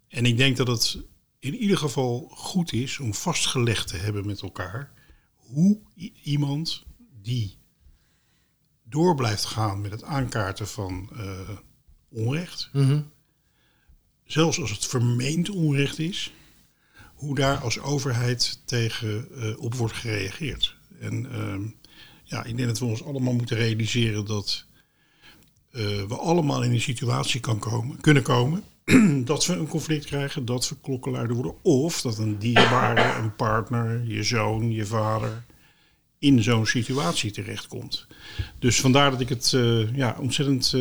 [0.08, 0.98] en ik denk dat het
[1.40, 4.92] in ieder geval goed is om vastgelegd te hebben met elkaar
[5.36, 5.80] hoe
[6.24, 6.84] iemand
[7.22, 7.58] die
[8.84, 11.50] door blijft gaan met het aankaarten van eh,
[12.10, 13.02] onrecht, Mhm.
[14.26, 16.34] Zelfs als het vermeend onrecht is,
[17.14, 20.76] hoe daar als overheid tegen eh, op wordt gereageerd.
[21.00, 21.62] En ehm,
[22.24, 24.66] ja, ik denk dat we ons allemaal moeten realiseren dat
[25.72, 28.64] eh, we allemaal in een situatie kan komen, kunnen komen
[29.26, 31.56] dat we een conflict krijgen, dat we klokkenluider worden.
[31.62, 35.46] Of dat een dierbare, een partner, je zoon, je vader
[36.20, 38.08] in zo'n situatie terechtkomt.
[38.60, 40.74] Dus vandaar dat ik het eh, ja, ontzettend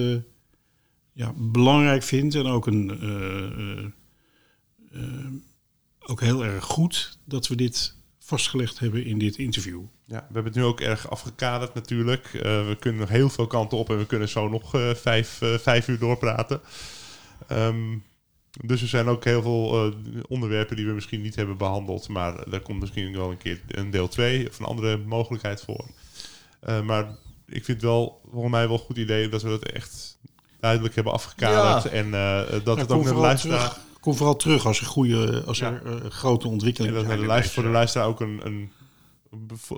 [1.12, 3.84] ja, belangrijk vind en ook, een, eh, eh,
[4.92, 5.32] eh,
[5.98, 9.82] ook heel erg goed dat we dit vastgelegd hebben in dit interview.
[10.04, 12.28] Ja, we hebben het nu ook erg afgekaderd natuurlijk.
[12.42, 15.98] We kunnen nog heel veel kanten op en we kunnen zo nog vijf, vijf uur
[15.98, 16.60] doorpraten.
[17.48, 17.98] Ehm,
[18.64, 19.94] dus er zijn ook heel veel
[20.28, 22.08] onderwerpen die we misschien niet hebben behandeld.
[22.08, 25.86] Maar daar komt misschien wel een keer een deel 2 of een andere mogelijkheid voor.
[26.84, 30.18] Maar ik vind wel, volgens mij wel een goed idee dat we dat echt
[30.62, 31.82] duidelijk hebben afgekaderd.
[31.82, 31.90] Ja.
[31.90, 33.58] En eh, dat Ja, het ook naar de luisteraar...
[33.58, 37.16] terug- Kom vooral terug als er, goede, als er eh, grote En ontwikkelingen dat zijn.
[37.16, 38.70] de in luister, voor de luisteraar ook een, een,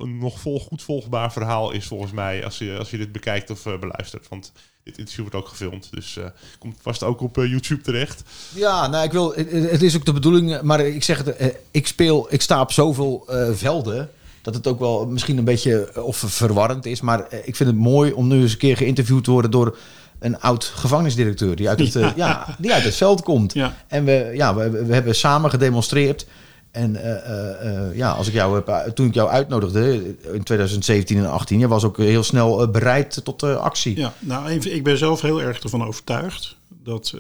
[0.01, 3.51] een nog vol, goed volgbaar verhaal is volgens mij als je, als je dit bekijkt
[3.51, 4.29] of eh, beluistert.
[4.29, 4.53] Want
[4.85, 6.25] dit interview wordt ook gefilmd, dus eh,
[6.59, 8.23] komt vast ook op eh, YouTube terecht.
[8.55, 11.87] Ja, nou, ik wil, het- is ook de bedoeling, maar ik zeg het, eh, ik
[11.87, 14.11] speel, ik sta op zoveel eh, velden
[14.43, 17.69] dat het ook wel misschien een beetje eh, of verwarrend is, maar eh, ik vind
[17.71, 19.79] het mooi om nu eens een keer geïnterviewd te worden door
[20.19, 23.55] een oud gevangenisdirecteur die uit het, eh, ja, die uit het veld komt.
[23.55, 23.77] Ja.
[23.89, 26.27] En we, ja, we, we hebben samen gedemonstreerd.
[26.71, 31.31] En eh, eh, ja, als ik jou heb, toen ik jou uitnodigde in 2017 en
[31.31, 33.97] 18, je was ook heel snel bereid tot actie.
[33.97, 37.15] Ja, nou, ik ben zelf heel erg ervan overtuigd dat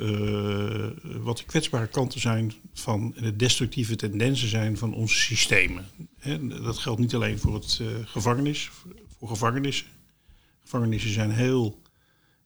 [1.22, 5.84] wat de kwetsbare kanten zijn van en de destructieve tendensen zijn van onze systemen.
[6.18, 8.70] Hè, dat geldt niet alleen voor het gevangenis,
[9.18, 9.86] voor gevangenissen.
[10.62, 11.82] Gevangenissen zijn heel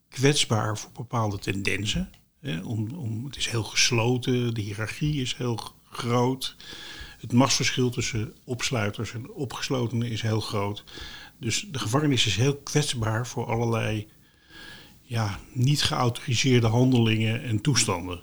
[0.09, 2.11] kwetsbaar voor bepaalde tendensen.
[2.41, 6.57] Hè, om, om, het is heel gesloten, de hiërarchie is heel groot.
[7.19, 10.85] Het machtsverschil tussen opsluiters en opgeslotenen is heel groot.
[11.41, 14.09] Dus de gevangenis is heel kwetsbaar voor allerlei
[15.03, 18.21] ja, niet geautoriseerde handelingen en toestanden.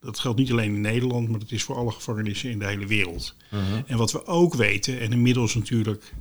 [0.00, 2.86] Dat geldt niet alleen in Nederland, maar dat is voor alle gevangenissen in de hele
[2.86, 3.36] wereld.
[3.86, 6.14] En wat we ook weten, en inmiddels natuurlijk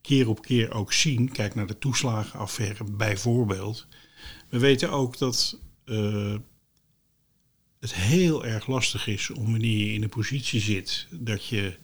[0.00, 3.86] keer op keer ook zien, kijk naar de toeslagenaffaire bijvoorbeeld.
[4.52, 6.36] We weten ook dat eh,
[7.80, 11.78] het heel erg lastig is om wanneer je in een positie zit dat je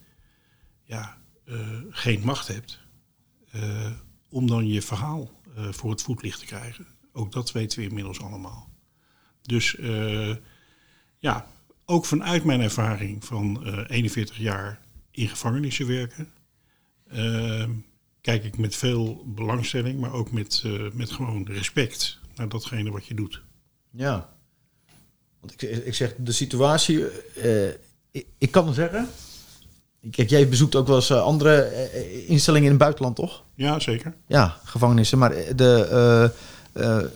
[0.84, 2.78] ja, eh, geen macht hebt,
[3.50, 3.92] eh,
[4.28, 5.40] om dan je verhaal
[5.70, 6.86] voor het voetlicht te krijgen.
[7.12, 8.68] Ook dat weten we inmiddels allemaal.
[9.42, 9.76] Dus
[11.18, 11.46] ja,
[11.84, 16.32] ook vanuit mijn ervaring van eh, 41 jaar in gevangenissen werken,
[18.20, 23.14] kijk ik met veel belangstelling, maar ook met, met gewoon respect naar datgene wat je
[23.14, 23.42] doet.
[23.90, 24.28] Ja.
[25.40, 27.04] Want ik, ik zeg, de situatie...
[27.42, 27.68] eh,
[28.10, 29.08] ik, ik kan zeggen...
[30.10, 33.42] Kijk, jij bezoekt ook wel eens eh, andere eh, instellingen in het buitenland, toch?
[33.54, 34.14] Ja, zeker.
[34.26, 35.18] Ja, gevangenissen.
[35.18, 36.30] Maar de,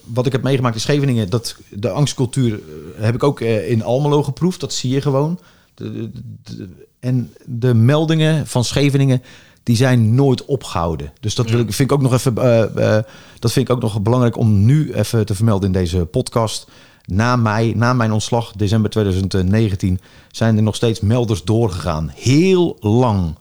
[0.04, 1.30] wat ik heb meegemaakt in Scheveningen...
[1.30, 2.60] Dat, de angstcultuur
[2.96, 4.60] heb ik ook in Almelo geproefd.
[4.60, 5.40] Dat zie je gewoon.
[5.74, 6.10] De, de-
[6.42, 9.22] de- en de meldingen van Scheveningen...
[9.62, 11.12] Die zijn nooit opgehouden.
[11.20, 12.36] Dus dat wil ik, vind ik ook nog even.
[12.36, 13.04] eh, eh,
[13.38, 16.68] dat vind ik ook nog belangrijk om nu even te vermelden in deze podcast.
[17.04, 22.12] Na, mij, na mijn ontslag, december 2019, zijn er nog steeds melders doorgegaan.
[22.14, 23.34] Heel lang.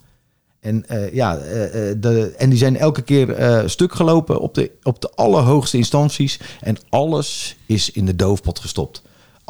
[0.59, 1.35] En, eh, ja,
[1.97, 6.39] de, en die zijn elke keer eh, stuk gelopen op de, op de allerhoogste instanties.
[6.59, 9.01] En alles is in de doofpot gestopt.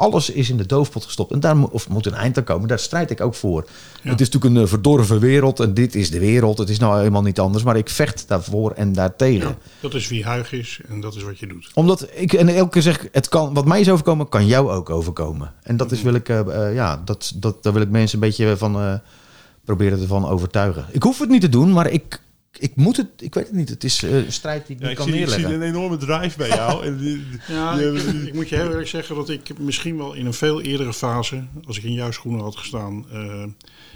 [0.02, 1.32] Alles is in de doofpot gestopt.
[1.32, 2.68] En daar mo- of moet een eind aan komen.
[2.68, 3.62] Daar strijd ik ook voor.
[4.02, 5.60] Het is natuurlijk een eh, verdorven wereld.
[5.60, 6.58] En dit is de wereld.
[6.58, 7.64] Het is nou helemaal niet anders.
[7.64, 9.58] Maar ik vecht daarvoor en daartegen.
[9.80, 11.72] Dat is wie Huig is en dat is wat je doet.
[11.74, 14.90] Omdat ik en elke keer zeg, het kan, wat mij is overkomen, kan jou ook
[14.90, 15.54] overkomen.
[15.64, 18.28] En dat is wil ik, eh, eh, ja, dat, dat, daar wil ik mensen een
[18.28, 19.02] beetje van
[19.66, 20.86] proberen ervan overtuigen.
[20.92, 22.22] Ik hoef het niet te doen, maar ik,
[22.62, 23.70] ik moet het, ik weet het niet.
[23.70, 25.68] Het is eh, een strijd die ik Ja, niet ik, kan zie, ik zie neerleggen.
[25.68, 26.84] een enorme drive bij jou.
[26.86, 30.14] en die- Ja, die- ik, ik moet je heel eerlijk zeggen dat ik misschien wel
[30.14, 33.46] in een veel eerdere fase, als ik in jouw schoenen had gestaan, eh,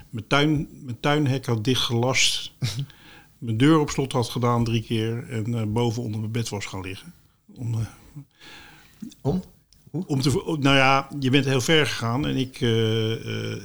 [0.10, 2.52] mijn, tuin, mijn tuinhek had dichtgelast,
[3.38, 6.66] mijn deur op slot had gedaan drie keer en eh, boven onder mijn bed was
[6.66, 7.14] gaan liggen.
[7.56, 7.80] Om, eh,
[9.22, 9.44] Om?
[9.92, 10.30] om te,
[10.60, 13.12] nou ja, je bent heel ver gegaan en ik, eh,
[13.56, 13.64] eh,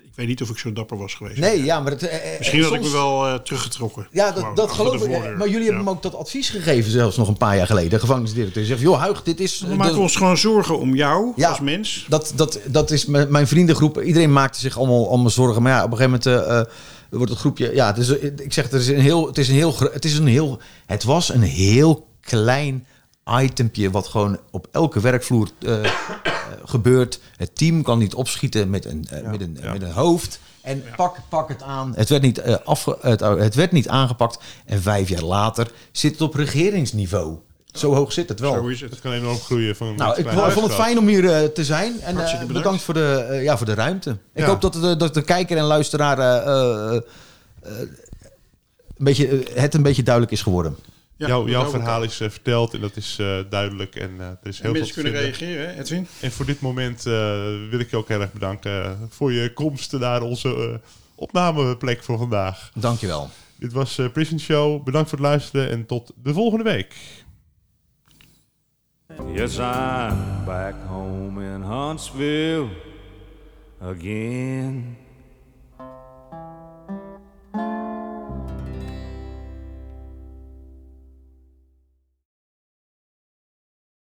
[0.27, 1.39] weet niet of ik zo dapper was geweest.
[1.39, 4.07] Nee, ja, maar het, eh, eh, Misschien had ik me wel eh, teruggetrokken.
[4.11, 5.37] Ja, dat, dat geloof ik.
[5.37, 7.89] Maar jullie hebben hem ook dat advies gegeven, zelfs nog een paar jaar geleden.
[7.89, 9.59] De gevangenisdirecteur zegt: Joh, Huig, dit is.
[9.59, 11.49] We maken ons gewoon zorgen om jou Ja.
[11.49, 12.05] als mens.
[12.09, 14.01] Dat, dat, dat is mijn vriendengroep.
[14.01, 15.61] Iedereen maakte zich allemaal, allemaal zorgen.
[15.61, 16.73] Maar ja, op een gegeven moment eh,
[17.09, 17.75] wordt het groepje.
[17.75, 19.27] Ja, het is, ik zeg, het is een heel.
[19.27, 19.75] Het is een heel.
[19.79, 20.59] Het is een heel.
[20.85, 22.85] Het was een heel klein
[23.41, 23.91] itempje.
[23.91, 25.49] wat gewoon op elke werkvloer
[26.65, 27.19] gebeurt.
[27.37, 30.39] Het team kan niet opschieten met een, eh, met een, met een hoofd.
[30.61, 31.93] En pak, pak het aan.
[31.95, 34.39] Het werd, niet, eh, afge, het, het werd niet aangepakt.
[34.65, 37.37] En vijf jaar later zit het op regeringsniveau.
[37.71, 38.53] Zo hoog zit het wel.
[38.53, 38.91] Zo is het.
[38.91, 41.99] Het kan enorm groeien van Nou, ik, vond het fijn om hier eh, te zijn.
[42.01, 42.53] En eh, bedankt.
[42.53, 42.81] bedankt.
[42.81, 44.09] voor de, eh, ja, voor de ruimte.
[44.09, 44.45] Ik Ja.
[44.45, 47.01] hoop dat de, dat de kijker en luisteraar eh, eh, eh,
[48.97, 50.75] een beetje, eh, het een beetje duidelijk is geworden.
[51.27, 53.95] Ja, Jouw- verhaal is eh, verteld en dat is eh, duidelijk.
[53.95, 55.39] En eh, er is En heel veel mensen te kunnen vinden.
[55.39, 56.07] reageren, hè, Edwin?
[56.21, 57.13] En voor dit moment eh,
[57.69, 60.81] wil ik je ook heel erg bedanken voor je komst naar onze
[61.15, 62.71] opnameplek voor vandaag.
[62.75, 63.29] Dankjewel.
[63.55, 64.83] Dit was Prison Show.
[64.83, 66.95] Bedankt voor het luisteren en tot de volgende week.
[69.33, 72.67] Yes, I'm back home in Huntsville
[73.81, 74.97] again.